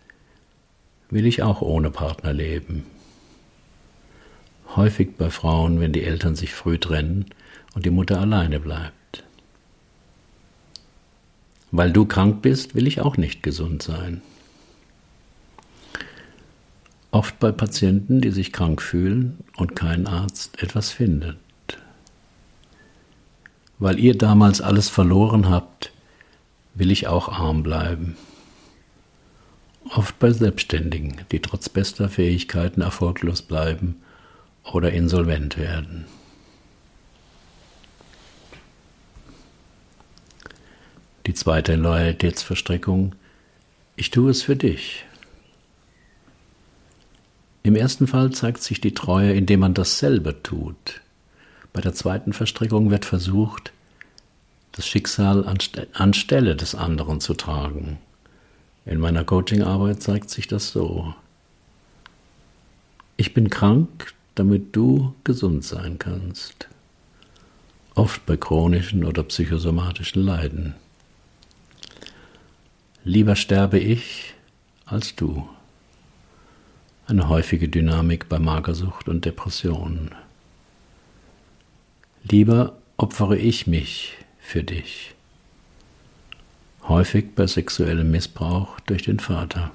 will 1.10 1.26
ich 1.26 1.42
auch 1.42 1.64
ohne 1.64 1.90
Partner 1.90 2.32
leben. 2.32 2.86
Häufig 4.76 5.18
bei 5.18 5.32
Frauen, 5.32 5.80
wenn 5.80 5.94
die 5.94 6.04
Eltern 6.04 6.36
sich 6.36 6.54
früh 6.54 6.78
trennen 6.78 7.26
und 7.74 7.88
die 7.88 7.90
Mutter 7.90 8.22
alleine 8.22 8.60
bleibt. 8.60 8.94
Weil 11.74 11.92
du 11.92 12.06
krank 12.06 12.42
bist, 12.42 12.74
will 12.74 12.88
ich 12.88 13.02
auch 13.02 13.18
nicht 13.18 13.44
gesund 13.44 13.84
sein. 13.84 14.22
Oft 17.12 17.38
bei 17.40 17.52
Patienten, 17.52 18.22
die 18.22 18.32
sich 18.32 18.54
krank 18.54 18.82
fühlen 18.82 19.40
und 19.58 19.76
kein 19.76 20.08
Arzt 20.08 20.64
etwas 20.64 20.92
findet. 20.92 21.38
Weil 23.78 24.00
ihr 24.00 24.18
damals 24.18 24.62
alles 24.62 24.88
verloren 24.88 25.50
habt, 25.50 25.92
will 26.74 26.92
ich 26.92 27.08
auch 27.08 27.28
arm 27.28 27.62
bleiben 27.64 28.16
oft 29.96 30.18
bei 30.20 30.32
Selbstständigen, 30.32 31.22
die 31.32 31.40
trotz 31.40 31.70
bester 31.70 32.10
Fähigkeiten 32.10 32.82
erfolglos 32.82 33.42
bleiben 33.42 34.02
oder 34.64 34.92
insolvent 34.92 35.58
werden. 35.58 36.06
Die 41.26 41.34
zweite 41.34 41.76
Loyalitätsverstreckung, 41.76 43.16
ich 43.96 44.12
tue 44.12 44.32
es 44.32 44.44
für 44.44 44.58
dich. 44.58 45.06
Im 47.64 47.78
ersten 47.78 48.08
Fall 48.08 48.32
zeigt 48.32 48.62
sich 48.62 48.82
die 48.82 48.94
Treue, 48.94 49.32
indem 49.32 49.62
man 49.62 49.74
dasselbe 49.74 50.44
tut. 50.44 51.00
Bei 51.72 51.80
der 51.80 51.94
zweiten 51.94 52.34
Verstrickung 52.34 52.92
wird 52.92 53.06
versucht, 53.06 53.72
das 54.74 54.86
Schicksal 54.86 55.46
anstelle 55.94 56.58
des 56.58 56.76
anderen 56.76 57.22
zu 57.22 57.36
tragen. 57.36 58.00
In 58.86 59.00
meiner 59.00 59.24
Coachingarbeit 59.24 60.04
zeigt 60.04 60.30
sich 60.30 60.48
das 60.48 60.72
so. 60.72 61.16
Ich 63.16 63.34
bin 63.34 63.50
krank, 63.50 64.14
damit 64.36 64.76
du 64.76 65.16
gesund 65.24 65.64
sein 65.64 66.00
kannst. 66.00 66.68
Oft 67.96 68.26
bei 68.26 68.36
chronischen 68.36 69.06
oder 69.06 69.24
psychosomatischen 69.24 70.24
Leiden. 70.24 70.76
Lieber 73.04 73.36
sterbe 73.36 73.80
ich 73.80 74.34
als 74.86 75.16
du. 75.16 75.48
Eine 77.08 77.28
häufige 77.28 77.68
Dynamik 77.68 78.30
bei 78.30 78.40
Magersucht 78.40 79.10
und 79.10 79.26
Depressionen. 79.26 80.12
Lieber 82.24 82.78
opfere 82.98 83.38
ich 83.38 83.68
mich 83.68 84.14
für 84.40 84.64
dich 84.64 85.14
häufig 86.88 87.36
bei 87.36 87.48
sexuellem 87.48 88.12
Missbrauch 88.12 88.80
durch 88.82 89.04
den 89.04 89.20
Vater. 89.20 89.72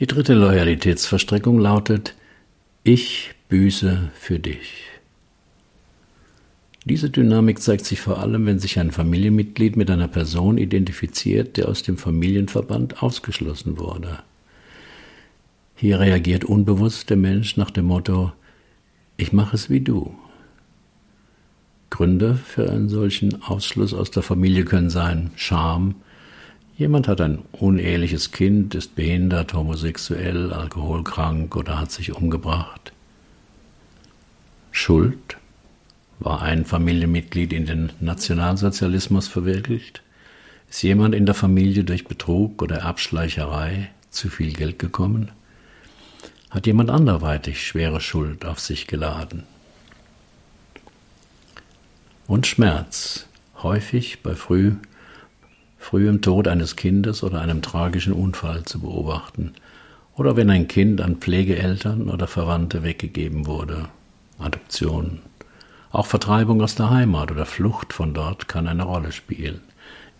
Die 0.00 0.06
dritte 0.06 0.34
Loyalitätsverstreckung 0.34 1.58
lautet, 1.58 2.14
ich 2.82 3.30
büße 3.48 4.10
für 4.14 4.38
dich. 4.38 4.84
Diese 6.86 7.08
Dynamik 7.08 7.62
zeigt 7.62 7.86
sich 7.86 8.00
vor 8.02 8.18
allem, 8.18 8.44
wenn 8.44 8.58
sich 8.58 8.78
ein 8.78 8.90
Familienmitglied 8.90 9.74
mit 9.74 9.90
einer 9.90 10.08
Person 10.08 10.58
identifiziert, 10.58 11.56
der 11.56 11.68
aus 11.68 11.82
dem 11.82 11.96
Familienverband 11.96 13.02
ausgeschlossen 13.02 13.78
wurde. 13.78 14.18
Hier 15.76 15.98
reagiert 15.98 16.44
unbewusst 16.44 17.08
der 17.08 17.16
Mensch 17.16 17.56
nach 17.56 17.70
dem 17.70 17.86
Motto, 17.86 18.32
ich 19.16 19.32
mache 19.32 19.56
es 19.56 19.70
wie 19.70 19.80
du. 19.80 20.14
Gründe 21.88 22.34
für 22.34 22.70
einen 22.70 22.90
solchen 22.90 23.42
Ausschluss 23.42 23.94
aus 23.94 24.10
der 24.10 24.22
Familie 24.22 24.66
können 24.66 24.90
sein 24.90 25.30
Scham, 25.36 25.94
jemand 26.76 27.08
hat 27.08 27.22
ein 27.22 27.38
uneheliches 27.52 28.30
Kind, 28.30 28.74
ist 28.74 28.94
behindert, 28.94 29.54
homosexuell, 29.54 30.52
alkoholkrank 30.52 31.56
oder 31.56 31.80
hat 31.80 31.92
sich 31.92 32.14
umgebracht. 32.14 32.92
Schuld, 34.70 35.38
war 36.24 36.42
ein 36.42 36.64
Familienmitglied 36.64 37.52
in 37.52 37.66
den 37.66 37.92
Nationalsozialismus 38.00 39.28
verwirklicht? 39.28 40.02
Ist 40.68 40.82
jemand 40.82 41.14
in 41.14 41.26
der 41.26 41.34
Familie 41.34 41.84
durch 41.84 42.06
Betrug 42.06 42.60
oder 42.62 42.84
Abschleicherei 42.84 43.90
zu 44.10 44.28
viel 44.28 44.52
Geld 44.52 44.78
gekommen? 44.78 45.30
Hat 46.50 46.66
jemand 46.66 46.90
anderweitig 46.90 47.64
schwere 47.64 48.00
Schuld 48.00 48.44
auf 48.44 48.58
sich 48.58 48.86
geladen? 48.86 49.44
und 52.26 52.46
Schmerz, 52.46 53.26
häufig 53.62 54.22
bei 54.22 54.34
früh, 54.34 54.72
frühem 55.78 56.22
Tod 56.22 56.48
eines 56.48 56.76
Kindes 56.76 57.22
oder 57.22 57.40
einem 57.40 57.62
tragischen 57.62 58.12
Unfall 58.12 58.64
zu 58.64 58.80
beobachten, 58.80 59.52
oder 60.16 60.36
wenn 60.36 60.48
ein 60.48 60.68
Kind 60.68 61.00
an 61.00 61.16
Pflegeeltern 61.16 62.08
oder 62.08 62.26
Verwandte 62.26 62.82
weggegeben 62.82 63.46
wurde, 63.46 63.88
Adoption. 64.38 65.20
Auch 65.94 66.06
Vertreibung 66.06 66.60
aus 66.60 66.74
der 66.74 66.90
Heimat 66.90 67.30
oder 67.30 67.46
Flucht 67.46 67.92
von 67.92 68.14
dort 68.14 68.48
kann 68.48 68.66
eine 68.66 68.82
Rolle 68.82 69.12
spielen, 69.12 69.60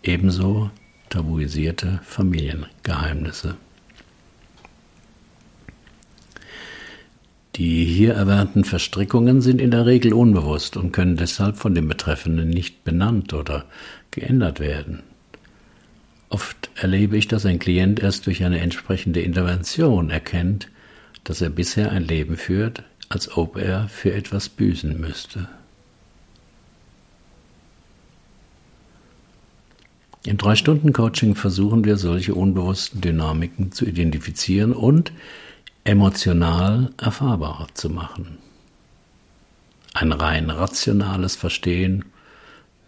ebenso 0.03 0.71
tabuisierte 1.09 1.99
Familiengeheimnisse. 2.01 3.57
Die 7.57 7.83
hier 7.83 8.13
erwähnten 8.13 8.63
Verstrickungen 8.63 9.41
sind 9.41 9.59
in 9.59 9.69
der 9.69 9.85
Regel 9.85 10.13
unbewusst 10.13 10.77
und 10.77 10.93
können 10.93 11.17
deshalb 11.17 11.57
von 11.57 11.75
dem 11.75 11.89
Betreffenden 11.89 12.49
nicht 12.49 12.85
benannt 12.85 13.33
oder 13.33 13.65
geändert 14.11 14.61
werden. 14.61 15.03
Oft 16.29 16.69
erlebe 16.75 17.17
ich, 17.17 17.27
dass 17.27 17.45
ein 17.45 17.59
Klient 17.59 17.99
erst 17.99 18.27
durch 18.27 18.45
eine 18.45 18.61
entsprechende 18.61 19.19
Intervention 19.19 20.09
erkennt, 20.09 20.69
dass 21.25 21.41
er 21.41 21.49
bisher 21.49 21.91
ein 21.91 22.07
Leben 22.07 22.37
führt, 22.37 22.83
als 23.09 23.35
ob 23.35 23.57
er 23.57 23.89
für 23.89 24.13
etwas 24.13 24.47
büßen 24.47 24.97
müsste. 24.97 25.49
Im 30.25 30.37
Drei-Stunden-Coaching 30.37 31.35
versuchen 31.35 31.85
wir 31.85 31.97
solche 31.97 32.33
unbewussten 32.33 33.01
Dynamiken 33.01 33.71
zu 33.71 33.85
identifizieren 33.85 34.73
und 34.73 35.11
emotional 35.83 36.91
erfahrbarer 36.97 37.67
zu 37.73 37.89
machen. 37.89 38.39
Ein 39.93 40.11
rein 40.11 40.49
rationales 40.49 41.35
Verstehen 41.35 42.05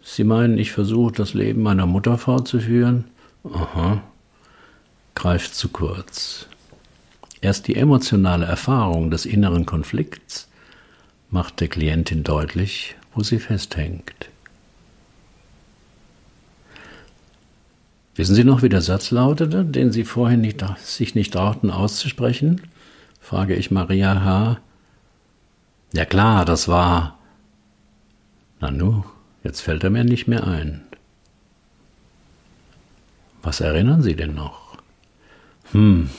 Sie 0.10 0.24
meinen, 0.24 0.58
ich 0.58 0.72
versuche 0.72 1.12
das 1.12 1.34
Leben 1.34 1.64
meiner 1.64 1.86
Mutter 1.86 2.18
fortzuführen? 2.18 3.04
Aha. 3.44 4.02
Greift 5.16 5.54
zu 5.54 5.68
kurz. 5.68 6.48
Erst 7.42 7.68
die 7.68 7.76
emotionale 7.76 8.46
Erfahrung 8.46 9.12
des 9.12 9.26
inneren 9.26 9.66
Konflikts 9.66 10.48
macht 11.30 11.60
der 11.60 11.68
Klientin 11.68 12.24
deutlich, 12.24 12.96
wo 13.14 13.22
sie 13.22 13.38
festhängt. 13.38 14.30
Wissen 18.18 18.34
Sie 18.34 18.44
noch, 18.44 18.64
wie 18.64 18.70
der 18.70 18.82
Satz 18.82 19.12
lautete, 19.12 19.64
den 19.64 19.92
Sie 19.92 20.04
vorhin 20.04 20.42
nicht, 20.42 20.66
sich 20.80 21.14
nicht 21.14 21.34
trauten 21.34 21.70
auszusprechen? 21.70 22.62
frage 23.22 23.56
ich 23.56 23.70
Maria 23.70 24.24
H. 24.24 24.58
Ja 25.94 26.04
klar, 26.04 26.44
das 26.44 26.68
war. 26.68 27.20
Nanu, 28.60 29.04
jetzt 29.44 29.62
fällt 29.62 29.84
er 29.84 29.92
mir 29.92 30.04
nicht 30.04 30.28
mehr 30.28 30.48
ein. 30.48 30.82
Was 33.44 33.62
erinnern 33.62 34.02
Sie 34.02 34.16
denn 34.16 34.34
noch? 34.34 34.80
Hm, 35.72 36.10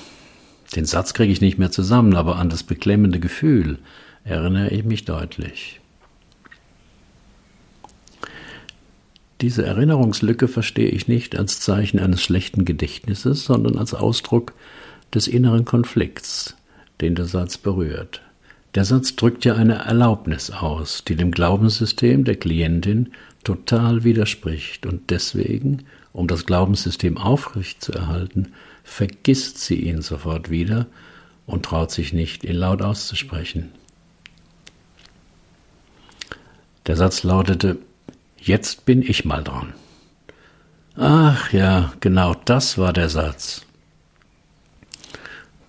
den 0.77 0.85
Satz 0.85 1.15
kriege 1.15 1.33
ich 1.33 1.41
nicht 1.41 1.59
mehr 1.59 1.73
zusammen, 1.73 2.15
aber 2.15 2.37
an 2.37 2.49
das 2.49 2.63
beklemmende 2.63 3.19
Gefühl 3.19 3.79
erinnere 4.23 4.71
ich 4.71 4.85
mich 4.85 5.05
deutlich. 5.05 5.81
Diese 9.41 9.65
Erinnerungslücke 9.65 10.49
verstehe 10.49 10.89
ich 10.89 11.07
nicht 11.07 11.37
als 11.39 11.61
Zeichen 11.61 12.01
eines 12.01 12.23
schlechten 12.23 12.65
Gedächtnisses, 12.65 13.45
sondern 13.45 13.79
als 13.79 13.95
Ausdruck 13.95 14.53
des 15.15 15.29
inneren 15.29 15.65
Konflikts, 15.65 16.57
den 17.01 17.15
der 17.15 17.27
Satz 17.27 17.57
berührt. 17.57 18.21
Der 18.75 18.85
Satz 18.85 19.17
drückt 19.17 19.45
ja 19.45 19.55
eine 19.55 19.77
Erlaubnis 19.77 20.51
aus, 20.51 21.05
die 21.05 21.15
dem 21.17 21.31
Glaubenssystem 21.31 22.25
der 22.25 22.37
Klientin 22.37 23.13
total 23.45 24.05
widerspricht 24.05 24.87
und 24.87 25.11
deswegen, 25.11 25.85
um 26.13 26.27
das 26.27 26.45
Glaubenssystem 26.45 27.17
aufrechtzuerhalten, 27.17 28.53
vergisst 28.83 29.59
sie 29.59 29.77
ihn 29.77 30.03
sofort 30.03 30.51
wieder 30.51 30.87
und 31.47 31.65
traut 31.65 31.91
sich 31.93 32.13
nicht, 32.13 32.45
ihn 32.45 32.57
laut 32.57 32.83
auszusprechen. 32.83 33.71
Der 36.87 36.97
Satz 36.97 37.23
lautete, 37.23 37.79
Jetzt 38.41 38.85
bin 38.85 39.03
ich 39.03 39.25
mal 39.25 39.43
dran. 39.43 39.75
Ach 40.97 41.53
ja, 41.53 41.93
genau 42.01 42.35
das 42.45 42.79
war 42.79 42.93
der 42.93 43.09
Satz. 43.09 43.65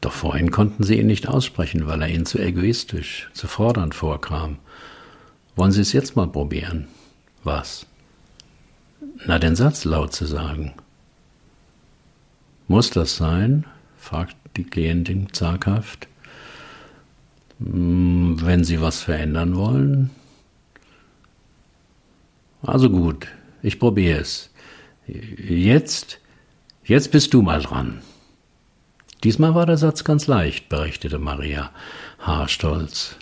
Doch 0.01 0.13
vorhin 0.13 0.49
konnten 0.49 0.83
sie 0.83 0.97
ihn 0.97 1.07
nicht 1.07 1.27
aussprechen, 1.27 1.85
weil 1.85 2.01
er 2.01 2.07
ihnen 2.07 2.25
zu 2.25 2.39
egoistisch, 2.39 3.29
zu 3.33 3.47
fordernd 3.47 3.93
vorkam. 3.95 4.59
Wollen 5.55 5.71
Sie 5.71 5.81
es 5.81 5.91
jetzt 5.91 6.15
mal 6.15 6.27
probieren? 6.27 6.87
Was? 7.43 7.85
Na, 9.25 9.39
den 9.39 9.55
Satz 9.55 9.83
laut 9.83 10.13
zu 10.13 10.25
sagen. 10.25 10.73
Muss 12.67 12.89
das 12.91 13.17
sein? 13.17 13.65
fragt 13.97 14.37
die 14.55 14.63
Klientin 14.63 15.33
zaghaft. 15.33 16.07
Hm, 17.59 18.37
wenn 18.41 18.63
Sie 18.63 18.79
was 18.79 19.01
verändern 19.01 19.55
wollen, 19.57 20.11
also 22.61 22.89
gut, 22.89 23.27
ich 23.61 23.79
probiere 23.79 24.19
es. 24.19 24.49
Jetzt, 25.07 26.19
jetzt 26.83 27.11
bist 27.11 27.33
du 27.33 27.41
mal 27.41 27.61
dran. 27.61 28.01
Diesmal 29.23 29.55
war 29.55 29.65
der 29.65 29.77
Satz 29.77 30.03
ganz 30.03 30.27
leicht, 30.27 30.69
berichtete 30.69 31.19
Maria 31.19 31.71
haarstolz. 32.19 33.15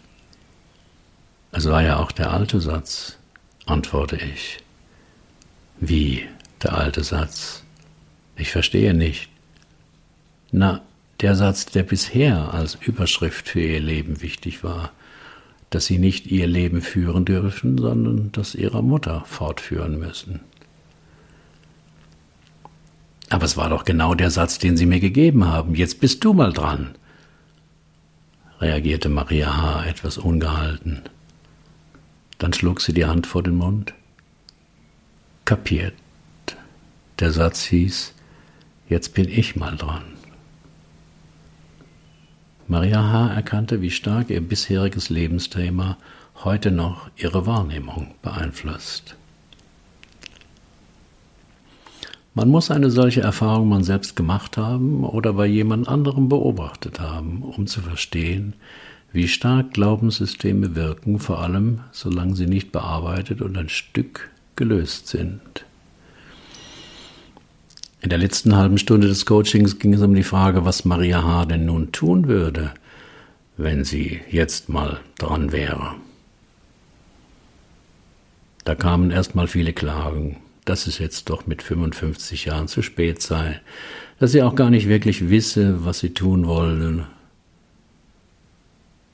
Es 1.51 1.67
war 1.69 1.81
ja 1.81 1.97
auch 1.97 2.11
der 2.11 2.31
alte 2.31 2.59
Satz, 2.59 3.17
antworte 3.65 4.17
ich. 4.17 4.59
Wie 5.79 6.27
der 6.61 6.73
alte 6.73 7.03
Satz? 7.03 7.63
Ich 8.35 8.51
verstehe 8.51 8.93
nicht. 8.93 9.29
Na, 10.51 10.81
der 11.21 11.35
Satz, 11.35 11.65
der 11.65 11.83
bisher 11.83 12.53
als 12.53 12.75
Überschrift 12.75 13.49
für 13.49 13.61
ihr 13.61 13.79
Leben 13.79 14.21
wichtig 14.21 14.63
war 14.63 14.91
dass 15.69 15.85
sie 15.85 15.99
nicht 15.99 16.27
ihr 16.27 16.47
Leben 16.47 16.81
führen 16.81 17.25
dürfen, 17.25 17.77
sondern 17.77 18.31
das 18.31 18.55
ihrer 18.55 18.81
Mutter 18.81 19.23
fortführen 19.25 19.99
müssen. 19.99 20.39
Aber 23.29 23.43
es 23.43 23.57
war 23.57 23.69
doch 23.69 23.83
genau 23.83 24.15
der 24.15 24.31
Satz, 24.31 24.57
den 24.57 24.77
Sie 24.77 24.85
mir 24.85 25.01
gegeben 25.01 25.45
haben. 25.45 25.75
Jetzt 25.75 25.99
bist 25.99 26.23
du 26.23 26.33
mal 26.33 26.53
dran, 26.53 26.95
reagierte 28.59 29.09
Maria 29.09 29.57
H. 29.57 29.85
etwas 29.85 30.17
ungehalten. 30.17 31.01
Dann 32.37 32.53
schlug 32.53 32.81
sie 32.81 32.93
die 32.93 33.05
Hand 33.05 33.27
vor 33.27 33.43
den 33.43 33.55
Mund. 33.55 33.93
Kapiert. 35.43 35.93
Der 37.19 37.31
Satz 37.31 37.63
hieß, 37.63 38.13
jetzt 38.89 39.13
bin 39.13 39.27
ich 39.27 39.55
mal 39.55 39.75
dran. 39.75 40.16
Maria 42.69 43.01
H. 43.01 43.33
erkannte, 43.33 43.81
wie 43.81 43.91
stark 43.91 44.29
ihr 44.29 44.41
bisheriges 44.41 45.09
Lebensthema 45.09 45.97
heute 46.43 46.69
noch 46.69 47.09
ihre 47.15 47.45
Wahrnehmung 47.45 48.15
beeinflusst. 48.21 49.15
Man 52.33 52.49
muss 52.49 52.69
eine 52.69 52.91
solche 52.91 53.21
Erfahrung 53.21 53.69
man 53.69 53.83
selbst 53.83 54.17
gemacht 54.17 54.57
haben 54.57 55.05
oder 55.05 55.33
bei 55.33 55.45
jemand 55.45 55.87
anderem 55.87 56.27
beobachtet 56.27 56.99
haben, 56.99 57.41
um 57.41 57.67
zu 57.67 57.81
verstehen, 57.81 58.53
wie 59.13 59.29
stark 59.29 59.73
Glaubenssysteme 59.73 60.75
wirken, 60.75 61.19
vor 61.19 61.39
allem 61.39 61.79
solange 61.91 62.35
sie 62.35 62.47
nicht 62.47 62.73
bearbeitet 62.73 63.41
und 63.41 63.57
ein 63.57 63.69
Stück 63.69 64.29
gelöst 64.57 65.07
sind. 65.07 65.66
In 68.07 68.09
der 68.09 68.19
letzten 68.19 68.55
halben 68.55 68.77
Stunde 68.77 69.09
des 69.09 69.25
Coachings 69.25 69.79
ging 69.79 69.93
es 69.93 70.01
um 70.01 70.15
die 70.15 70.23
Frage, 70.23 70.63
was 70.63 70.85
Maria 70.85 71.23
H. 71.23 71.43
denn 71.43 71.65
nun 71.65 71.91
tun 71.91 72.29
würde, 72.29 72.73
wenn 73.57 73.83
sie 73.83 74.21
jetzt 74.31 74.69
mal 74.69 75.01
dran 75.17 75.51
wäre. 75.51 75.95
Da 78.63 78.75
kamen 78.75 79.11
erstmal 79.11 79.49
viele 79.49 79.73
Klagen, 79.73 80.37
dass 80.63 80.87
es 80.87 80.99
jetzt 80.99 81.29
doch 81.29 81.47
mit 81.47 81.61
55 81.61 82.45
Jahren 82.45 82.69
zu 82.69 82.81
spät 82.81 83.21
sei, 83.21 83.59
dass 84.21 84.31
sie 84.31 84.41
auch 84.41 84.55
gar 84.55 84.69
nicht 84.69 84.87
wirklich 84.87 85.29
wisse, 85.29 85.83
was 85.83 85.99
sie 85.99 86.13
tun 86.13 86.47
wolle. 86.47 87.07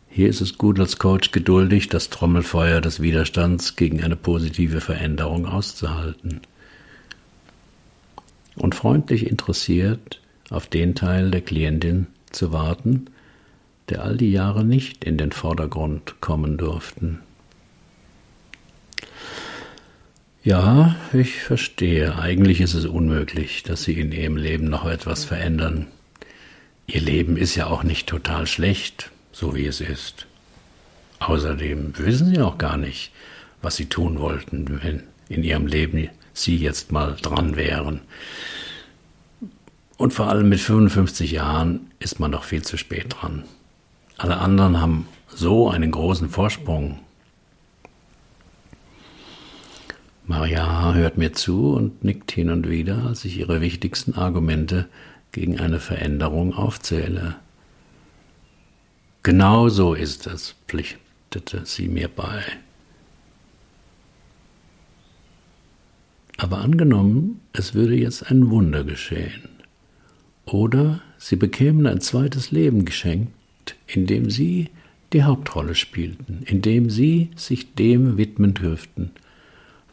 Hier 0.07 0.29
ist 0.29 0.41
es 0.41 0.59
gut, 0.59 0.79
als 0.79 0.99
Coach 0.99 1.31
geduldig 1.31 1.89
das 1.89 2.11
Trommelfeuer 2.11 2.79
des 2.79 3.01
Widerstands 3.01 3.75
gegen 3.75 4.03
eine 4.03 4.17
positive 4.17 4.81
Veränderung 4.81 5.47
auszuhalten 5.47 6.41
und 8.55 8.75
freundlich 8.75 9.27
interessiert 9.27 10.21
auf 10.49 10.67
den 10.67 10.95
Teil 10.95 11.31
der 11.31 11.41
Klientin 11.41 12.07
zu 12.31 12.51
warten, 12.51 13.05
der 13.89 14.03
all 14.03 14.17
die 14.17 14.31
Jahre 14.31 14.63
nicht 14.63 15.03
in 15.03 15.17
den 15.17 15.31
Vordergrund 15.31 16.21
kommen 16.21 16.57
durften. 16.57 17.19
Ja, 20.43 20.95
ich 21.13 21.41
verstehe. 21.41 22.17
Eigentlich 22.19 22.59
ist 22.59 22.73
es 22.73 22.85
unmöglich, 22.85 23.63
dass 23.63 23.83
Sie 23.83 23.93
in 23.93 24.11
Ihrem 24.11 24.35
Leben 24.35 24.65
noch 24.65 24.85
etwas 24.85 25.23
verändern. 25.23 25.87
Ihr 26.85 26.99
Leben 26.99 27.37
ist 27.37 27.55
ja 27.55 27.67
auch 27.67 27.83
nicht 27.83 28.07
total 28.07 28.45
schlecht, 28.45 29.11
so 29.31 29.55
wie 29.55 29.65
es 29.65 29.79
ist. 29.79 30.27
Außerdem 31.19 31.93
wissen 31.97 32.33
Sie 32.33 32.41
auch 32.41 32.57
gar 32.57 32.75
nicht, 32.75 33.11
was 33.61 33.77
Sie 33.77 33.85
tun 33.85 34.19
wollten, 34.19 34.81
wenn 34.83 35.03
in 35.29 35.43
Ihrem 35.43 35.65
Leben 35.65 36.09
Sie 36.33 36.57
jetzt 36.57 36.91
mal 36.91 37.15
dran 37.21 37.55
wären. 37.55 38.01
Und 39.97 40.13
vor 40.13 40.27
allem 40.27 40.49
mit 40.49 40.59
55 40.59 41.31
Jahren 41.31 41.91
ist 41.99 42.19
man 42.19 42.31
doch 42.31 42.43
viel 42.43 42.63
zu 42.63 42.77
spät 42.77 43.15
dran. 43.17 43.43
Alle 44.17 44.37
anderen 44.37 44.81
haben 44.81 45.07
so 45.27 45.69
einen 45.69 45.91
großen 45.91 46.29
Vorsprung. 46.29 46.99
Maria 50.25 50.93
hört 50.93 51.17
mir 51.17 51.33
zu 51.33 51.73
und 51.73 52.03
nickt 52.03 52.31
hin 52.31 52.49
und 52.49 52.69
wieder, 52.69 53.05
als 53.05 53.25
ich 53.25 53.37
ihre 53.37 53.61
wichtigsten 53.61 54.13
Argumente 54.13 54.87
gegen 55.31 55.59
eine 55.59 55.79
Veränderung 55.79 56.53
aufzähle. 56.53 57.35
Genau 59.21 59.69
so 59.69 59.93
ist 59.93 60.27
es, 60.27 60.55
pflichtete 60.67 61.65
sie 61.65 61.87
mir 61.87 62.07
bei. 62.07 62.43
Aber 66.37 66.59
angenommen, 66.59 67.41
es 67.53 67.73
würde 67.73 67.95
jetzt 67.95 68.29
ein 68.29 68.49
Wunder 68.49 68.83
geschehen. 68.83 69.49
Oder 70.45 71.01
sie 71.17 71.35
bekämen 71.35 71.87
ein 71.87 72.01
zweites 72.01 72.51
Leben 72.51 72.85
geschenkt, 72.85 73.31
in 73.87 74.07
dem 74.07 74.29
sie 74.29 74.69
die 75.13 75.23
Hauptrolle 75.23 75.75
spielten, 75.75 76.41
in 76.45 76.61
dem 76.61 76.89
sie 76.89 77.29
sich 77.35 77.75
dem 77.75 78.17
widmen 78.17 78.53
dürften, 78.53 79.11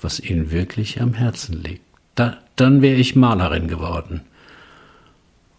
was 0.01 0.18
ihnen 0.18 0.51
wirklich 0.51 1.01
am 1.01 1.14
Herzen 1.14 1.62
liegt. 1.62 1.82
Da, 2.14 2.38
dann 2.57 2.82
wäre 2.82 2.97
ich 2.97 3.16
Malerin 3.16 3.68
geworden. 3.68 4.22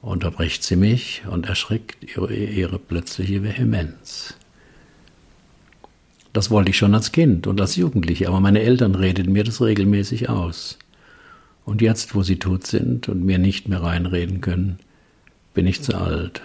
Unterbricht 0.02 0.64
sie 0.64 0.76
mich 0.76 1.22
und 1.30 1.46
erschrickt 1.46 2.04
ihre, 2.16 2.34
ihre 2.34 2.80
plötzliche 2.80 3.44
Vehemenz. 3.44 4.36
Das 6.34 6.50
wollte 6.50 6.70
ich 6.70 6.78
schon 6.78 6.96
als 6.96 7.12
Kind 7.12 7.46
und 7.48 7.60
als 7.60 7.76
Jugendliche, 7.76 8.28
aber 8.28 8.40
meine 8.40 8.62
Eltern 8.62 8.96
redeten 8.96 9.34
mir 9.34 9.44
das 9.44 9.62
regelmäßig 9.62 10.30
aus. 10.30 10.80
Und 11.66 11.82
jetzt, 11.82 12.16
wo 12.16 12.24
sie 12.24 12.40
tot 12.40 12.66
sind 12.66 13.10
und 13.10 13.24
mir 13.24 13.38
nicht 13.38 13.68
mehr 13.68 13.84
reinreden 13.84 14.42
können, 14.42 14.80
bin 15.54 15.68
ich 15.68 15.82
zu 15.82 15.96
alt. 15.96 16.42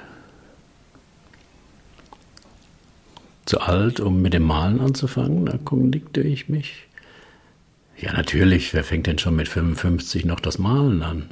Zu 3.44 3.60
alt, 3.60 4.00
um 4.00 4.22
mit 4.22 4.34
dem 4.34 4.42
Malen 4.42 4.80
anzufangen? 4.80 5.46
Erkundigte 5.46 6.20
ich 6.20 6.48
mich. 6.48 6.88
Ja, 7.96 8.12
natürlich, 8.12 8.74
wer 8.74 8.82
fängt 8.82 9.06
denn 9.06 9.18
schon 9.18 9.36
mit 9.36 9.48
55 9.48 10.24
noch 10.24 10.40
das 10.40 10.58
Malen 10.58 11.02
an? 11.02 11.28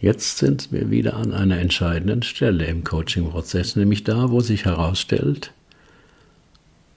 Jetzt 0.00 0.38
sind 0.38 0.72
wir 0.72 0.90
wieder 0.90 1.14
an 1.14 1.34
einer 1.34 1.58
entscheidenden 1.58 2.22
Stelle 2.22 2.64
im 2.64 2.84
Coaching-Prozess, 2.84 3.76
nämlich 3.76 4.02
da, 4.02 4.30
wo 4.30 4.40
sich 4.40 4.64
herausstellt, 4.64 5.52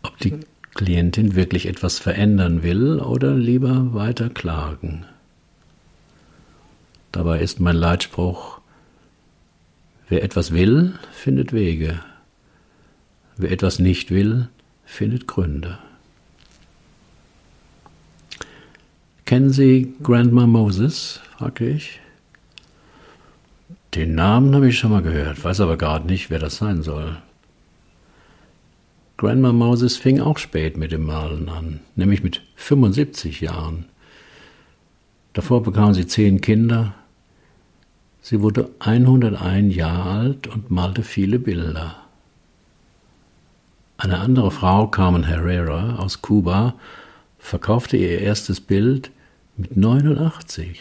ob 0.04 0.18
die 0.20 0.40
Klientin 0.74 1.36
wirklich 1.36 1.66
etwas 1.66 2.00
verändern 2.00 2.64
will 2.64 3.00
oder 3.00 3.36
lieber 3.36 3.94
weiter 3.94 4.30
klagen. 4.30 5.06
Dabei 7.12 7.42
ist 7.42 7.60
mein 7.60 7.76
Leitspruch, 7.76 8.62
wer 10.08 10.24
etwas 10.24 10.54
will, 10.54 10.94
findet 11.12 11.52
Wege, 11.52 12.00
wer 13.36 13.52
etwas 13.52 13.80
nicht 13.80 14.12
will, 14.12 14.48
findet 14.86 15.28
Gründe. 15.28 15.78
Kennen 19.26 19.52
Sie 19.52 19.94
Grandma 20.02 20.48
Moses? 20.48 21.20
fragte 21.38 21.66
ich. 21.66 22.00
Den 23.96 24.16
Namen 24.16 24.56
habe 24.56 24.70
ich 24.70 24.80
schon 24.80 24.90
mal 24.90 25.04
gehört, 25.04 25.44
weiß 25.44 25.62
aber 25.62 25.78
gerade 25.78 26.08
nicht, 26.08 26.32
wer 26.32 26.40
das 26.40 26.58
sein 26.58 26.82
soll. 26.82 27.18
Grandma 29.18 29.54
Moses 29.54 29.98
fing 29.98 30.20
auch 30.20 30.40
spät 30.40 30.78
mit 30.78 30.92
dem 30.92 31.06
Malen 31.06 31.48
an, 31.48 31.80
nämlich 31.96 32.24
mit 32.24 32.42
75 32.56 33.42
Jahren. 33.42 33.86
Davor 35.34 35.62
bekam 35.62 35.94
sie 35.94 36.08
zehn 36.08 36.42
Kinder. 36.42 36.96
Sie 38.22 38.42
wurde 38.42 38.70
101 38.80 39.76
Jahre 39.76 40.10
alt 40.10 40.48
und 40.48 40.72
malte 40.72 41.04
viele 41.04 41.38
Bilder. 41.38 41.96
Eine 43.98 44.20
andere 44.20 44.50
Frau, 44.50 44.88
Carmen 44.88 45.24
Herrera 45.24 45.98
aus 45.98 46.22
Kuba, 46.22 46.74
verkaufte 47.38 47.98
ihr 47.98 48.20
erstes 48.20 48.60
Bild 48.60 49.12
mit 49.56 49.78
89. 49.78 50.80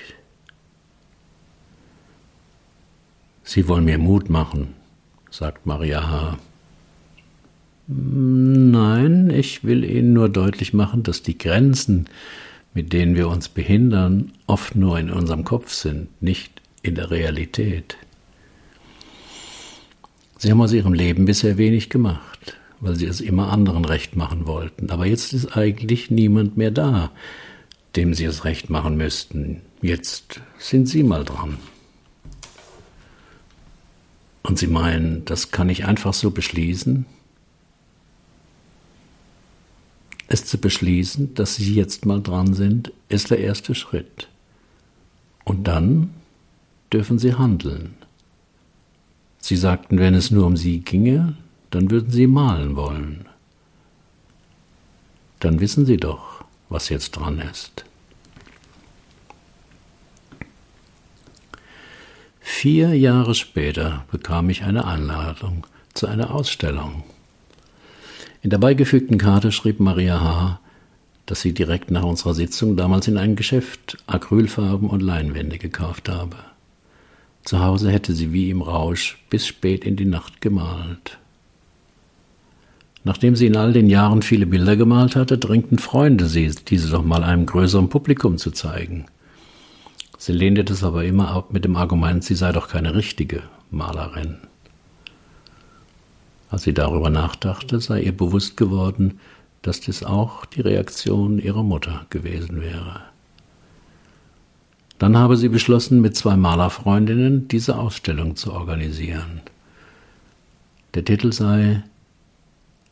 Sie 3.45 3.68
wollen 3.68 3.84
mir 3.84 3.99
Mut 3.99 4.30
machen, 4.30 4.74
sagt 5.30 5.66
Maria 5.66 6.09
H. 6.09 6.38
Nein, 7.88 9.30
ich 9.30 9.64
will 9.64 9.84
Ihnen 9.84 10.12
nur 10.12 10.28
deutlich 10.28 10.72
machen, 10.72 11.03
dass 11.03 11.22
die 11.22 11.36
Grenzen, 11.36 12.07
mit 12.74 12.93
denen 12.93 13.16
wir 13.16 13.28
uns 13.28 13.49
behindern, 13.49 14.32
oft 14.47 14.76
nur 14.76 14.99
in 14.99 15.11
unserem 15.11 15.45
Kopf 15.45 15.72
sind, 15.72 16.09
nicht 16.22 16.62
in 16.82 16.95
der 16.95 17.11
Realität. 17.11 17.97
Sie 20.38 20.51
haben 20.51 20.61
aus 20.61 20.72
Ihrem 20.72 20.95
Leben 20.95 21.24
bisher 21.24 21.59
wenig 21.59 21.90
gemacht, 21.90 22.57
weil 22.80 22.95
Sie 22.97 23.07
es 23.07 23.20
immer 23.20 23.53
anderen 23.53 23.84
recht 23.84 24.16
machen 24.16 24.47
wollten. 24.47 24.90
Aber 24.90 25.07
jetzt 25.07 25.32
ist 25.32 25.57
eigentlich 25.57 26.11
niemand 26.11 26.57
mehr 26.57 26.70
da, 26.70 27.11
dem 27.97 28.14
Sie 28.14 28.24
es 28.24 28.45
recht 28.45 28.70
machen 28.70 28.97
müssten. 28.97 29.61
Jetzt 29.82 30.40
sind 30.59 30.88
Sie 30.88 31.03
mal 31.03 31.24
dran. 31.24 31.59
Und 34.43 34.59
Sie 34.59 34.66
meinen, 34.66 35.24
das 35.24 35.51
kann 35.51 35.68
ich 35.68 35.84
einfach 35.84 36.14
so 36.14 36.30
beschließen? 36.30 37.07
Es 40.28 40.45
zu 40.45 40.59
beschließen, 40.59 41.34
dass 41.34 41.57
Sie 41.57 41.74
jetzt 41.74 42.07
mal 42.07 42.20
dran 42.20 42.55
sind, 42.55 42.93
ist 43.09 43.30
der 43.30 43.38
erste 43.38 43.74
Schritt. 43.74 44.28
Und 45.45 45.68
dann 45.68 46.11
dürfen 46.93 47.18
Sie 47.18 47.34
handeln. 47.34 47.95
Sie 49.38 49.57
sagten, 49.57 49.99
wenn 49.99 50.14
es 50.14 50.30
nur 50.30 50.47
um 50.47 50.57
Sie 50.57 50.80
ginge, 50.80 51.36
dann 51.70 51.90
würden 51.90 52.11
Sie 52.11 52.26
malen 52.26 52.76
wollen. 52.76 53.28
Dann 55.40 55.61
wissen 55.61 55.84
Sie 55.84 55.97
doch, 55.97 56.45
was 56.68 56.88
jetzt 56.88 57.12
dran 57.12 57.40
ist. 57.40 57.72
Vier 62.55 62.95
Jahre 62.95 63.35
später 63.35 64.05
bekam 64.13 64.49
ich 64.49 64.63
eine 64.63 64.87
Einladung 64.87 65.67
zu 65.95 66.07
einer 66.07 66.33
Ausstellung. 66.33 67.03
In 68.41 68.51
der 68.51 68.59
beigefügten 68.59 69.19
Karte 69.19 69.51
schrieb 69.51 69.81
Maria 69.81 70.21
H., 70.21 70.61
dass 71.27 71.41
sie 71.41 71.55
direkt 71.55 71.91
nach 71.91 72.05
unserer 72.05 72.35
Sitzung 72.35 72.77
damals 72.77 73.09
in 73.09 73.19
ein 73.19 73.35
Geschäft 73.35 73.97
Acrylfarben 74.07 74.89
und 74.89 75.01
Leinwände 75.01 75.59
gekauft 75.59 76.09
habe. 76.09 76.37
Zu 77.43 77.59
Hause 77.59 77.91
hätte 77.91 78.13
sie 78.13 78.33
wie 78.33 78.51
im 78.51 78.63
Rausch 78.63 79.19
bis 79.29 79.45
spät 79.47 79.85
in 79.85 79.97
die 79.97 80.05
Nacht 80.05 80.41
gemalt. 80.41 81.19
Nachdem 83.03 83.35
sie 83.35 83.47
in 83.47 83.57
all 83.57 83.73
den 83.73 83.91
Jahren 83.91 84.23
viele 84.23 84.47
Bilder 84.47 84.77
gemalt 84.77 85.17
hatte, 85.17 85.37
drängten 85.37 85.79
Freunde 85.79 86.27
sie, 86.27 86.53
diese 86.69 86.91
doch 86.91 87.03
mal 87.03 87.25
einem 87.25 87.47
größeren 87.47 87.89
Publikum 87.89 88.39
zu 88.39 88.53
zeigen. 88.53 89.07
Sie 90.23 90.31
lehnte 90.31 90.62
das 90.62 90.85
aber 90.85 91.05
immer 91.05 91.31
ab 91.31 91.53
mit 91.53 91.64
dem 91.64 91.75
Argument, 91.75 92.23
sie 92.23 92.37
sei 92.37 92.53
doch 92.53 92.68
keine 92.68 92.95
richtige 92.95 93.43
Malerin. 93.73 94.37
Als 96.49 96.62
sie 96.62 96.73
darüber 96.73 97.11
nachdachte, 97.11 97.81
sei 97.81 98.03
ihr 98.03 98.16
bewusst 98.16 98.57
geworden, 98.57 99.18
dass 99.62 99.81
das 99.81 100.05
auch 100.05 100.47
die 100.47 100.61
Reaktion 100.61 101.41
ihrer 101.41 101.64
Mutter 101.64 102.07
gewesen 102.11 102.61
wäre. 102.61 103.01
Dann 105.01 105.16
habe 105.16 105.37
sie 105.37 105.49
beschlossen, 105.49 106.01
mit 106.01 106.14
zwei 106.14 106.37
Malerfreundinnen 106.37 107.49
diese 107.49 107.77
Ausstellung 107.77 108.37
zu 108.37 108.53
organisieren. 108.53 109.41
Der 110.95 111.05
Titel 111.05 111.33
sei 111.33 111.83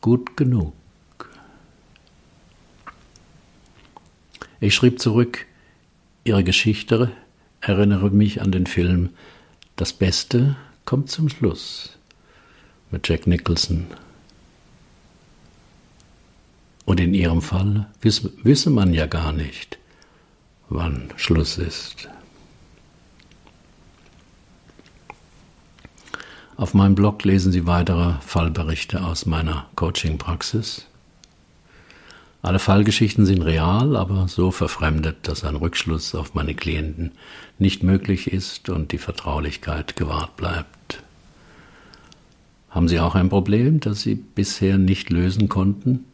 Gut 0.01 0.35
genug. 0.35 0.73
Ich 4.59 4.75
schrieb 4.75 4.99
zurück, 4.99 5.45
Ihre 6.23 6.43
Geschichte 6.43 7.11
erinnere 7.61 8.09
mich 8.09 8.41
an 8.41 8.51
den 8.51 8.65
Film 8.65 9.09
Das 9.75 9.93
Beste 9.93 10.55
kommt 10.85 11.09
zum 11.09 11.29
Schluss 11.29 11.97
mit 12.89 13.07
Jack 13.07 13.27
Nicholson. 13.27 13.87
Und 16.85 16.99
in 16.99 17.13
Ihrem 17.13 17.41
Fall 17.41 17.87
wisse, 18.01 18.33
wisse 18.43 18.69
man 18.69 18.93
ja 18.93 19.05
gar 19.05 19.31
nicht, 19.31 19.77
wann 20.69 21.13
Schluss 21.15 21.57
ist. 21.57 22.09
Auf 26.57 26.73
meinem 26.73 26.95
Blog 26.95 27.23
lesen 27.23 27.51
Sie 27.51 27.65
weitere 27.65 28.13
Fallberichte 28.21 29.03
aus 29.03 29.25
meiner 29.25 29.67
Coaching-Praxis. 29.75 30.85
Alle 32.43 32.57
Fallgeschichten 32.57 33.25
sind 33.25 33.43
real, 33.43 33.95
aber 33.95 34.27
so 34.27 34.49
verfremdet, 34.49 35.27
dass 35.27 35.43
ein 35.43 35.55
Rückschluss 35.55 36.15
auf 36.15 36.33
meine 36.33 36.55
Klienten 36.55 37.11
nicht 37.59 37.83
möglich 37.83 38.31
ist 38.31 38.69
und 38.69 38.91
die 38.91 38.97
Vertraulichkeit 38.97 39.95
gewahrt 39.95 40.35
bleibt. 40.37 41.03
Haben 42.71 42.87
Sie 42.87 42.99
auch 42.99 43.13
ein 43.13 43.29
Problem, 43.29 43.79
das 43.79 44.01
Sie 44.01 44.15
bisher 44.15 44.77
nicht 44.79 45.11
lösen 45.11 45.49
konnten? 45.49 46.05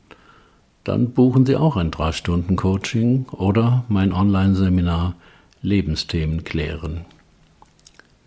Dann 0.84 1.12
buchen 1.12 1.46
Sie 1.46 1.56
auch 1.56 1.78
ein 1.78 1.92
3-Stunden-Coaching 1.92 3.28
oder 3.32 3.86
mein 3.88 4.12
Online-Seminar 4.12 5.16
Lebensthemen 5.62 6.44
klären. 6.44 7.06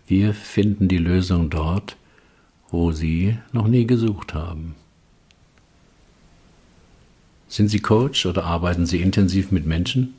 Wir 0.07 0.33
finden 0.33 0.87
die 0.87 0.97
Lösung 0.97 1.49
dort, 1.49 1.97
wo 2.69 2.91
Sie 2.91 3.37
noch 3.51 3.67
nie 3.67 3.85
gesucht 3.85 4.33
haben. 4.33 4.75
Sind 7.51 7.67
Sie 7.67 7.81
Coach 7.81 8.25
oder 8.25 8.45
arbeiten 8.45 8.85
Sie 8.85 9.01
intensiv 9.01 9.51
mit 9.51 9.65
Menschen 9.65 10.15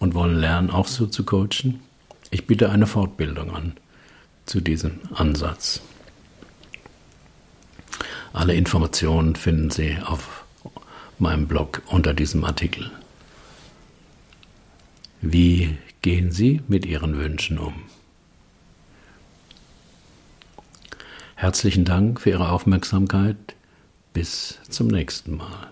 und 0.00 0.14
wollen 0.14 0.40
lernen, 0.40 0.70
auch 0.70 0.88
so 0.88 1.06
zu 1.06 1.24
coachen? 1.24 1.78
Ich 2.32 2.48
biete 2.48 2.68
eine 2.70 2.88
Fortbildung 2.88 3.54
an 3.54 3.74
zu 4.44 4.60
diesem 4.60 4.98
Ansatz. 5.14 5.82
Alle 8.32 8.56
Informationen 8.56 9.36
finden 9.36 9.70
Sie 9.70 9.96
auf 10.04 10.44
meinem 11.20 11.46
Blog 11.46 11.82
unter 11.86 12.12
diesem 12.12 12.44
Artikel. 12.44 12.90
Wie 15.20 15.78
gehen 16.00 16.32
Sie 16.32 16.60
mit 16.66 16.84
Ihren 16.84 17.16
Wünschen 17.18 17.60
um? 17.60 17.74
Herzlichen 21.36 21.84
Dank 21.84 22.20
für 22.20 22.30
Ihre 22.30 22.50
Aufmerksamkeit. 22.50 23.36
Bis 24.12 24.58
zum 24.68 24.88
nächsten 24.88 25.36
Mal. 25.36 25.71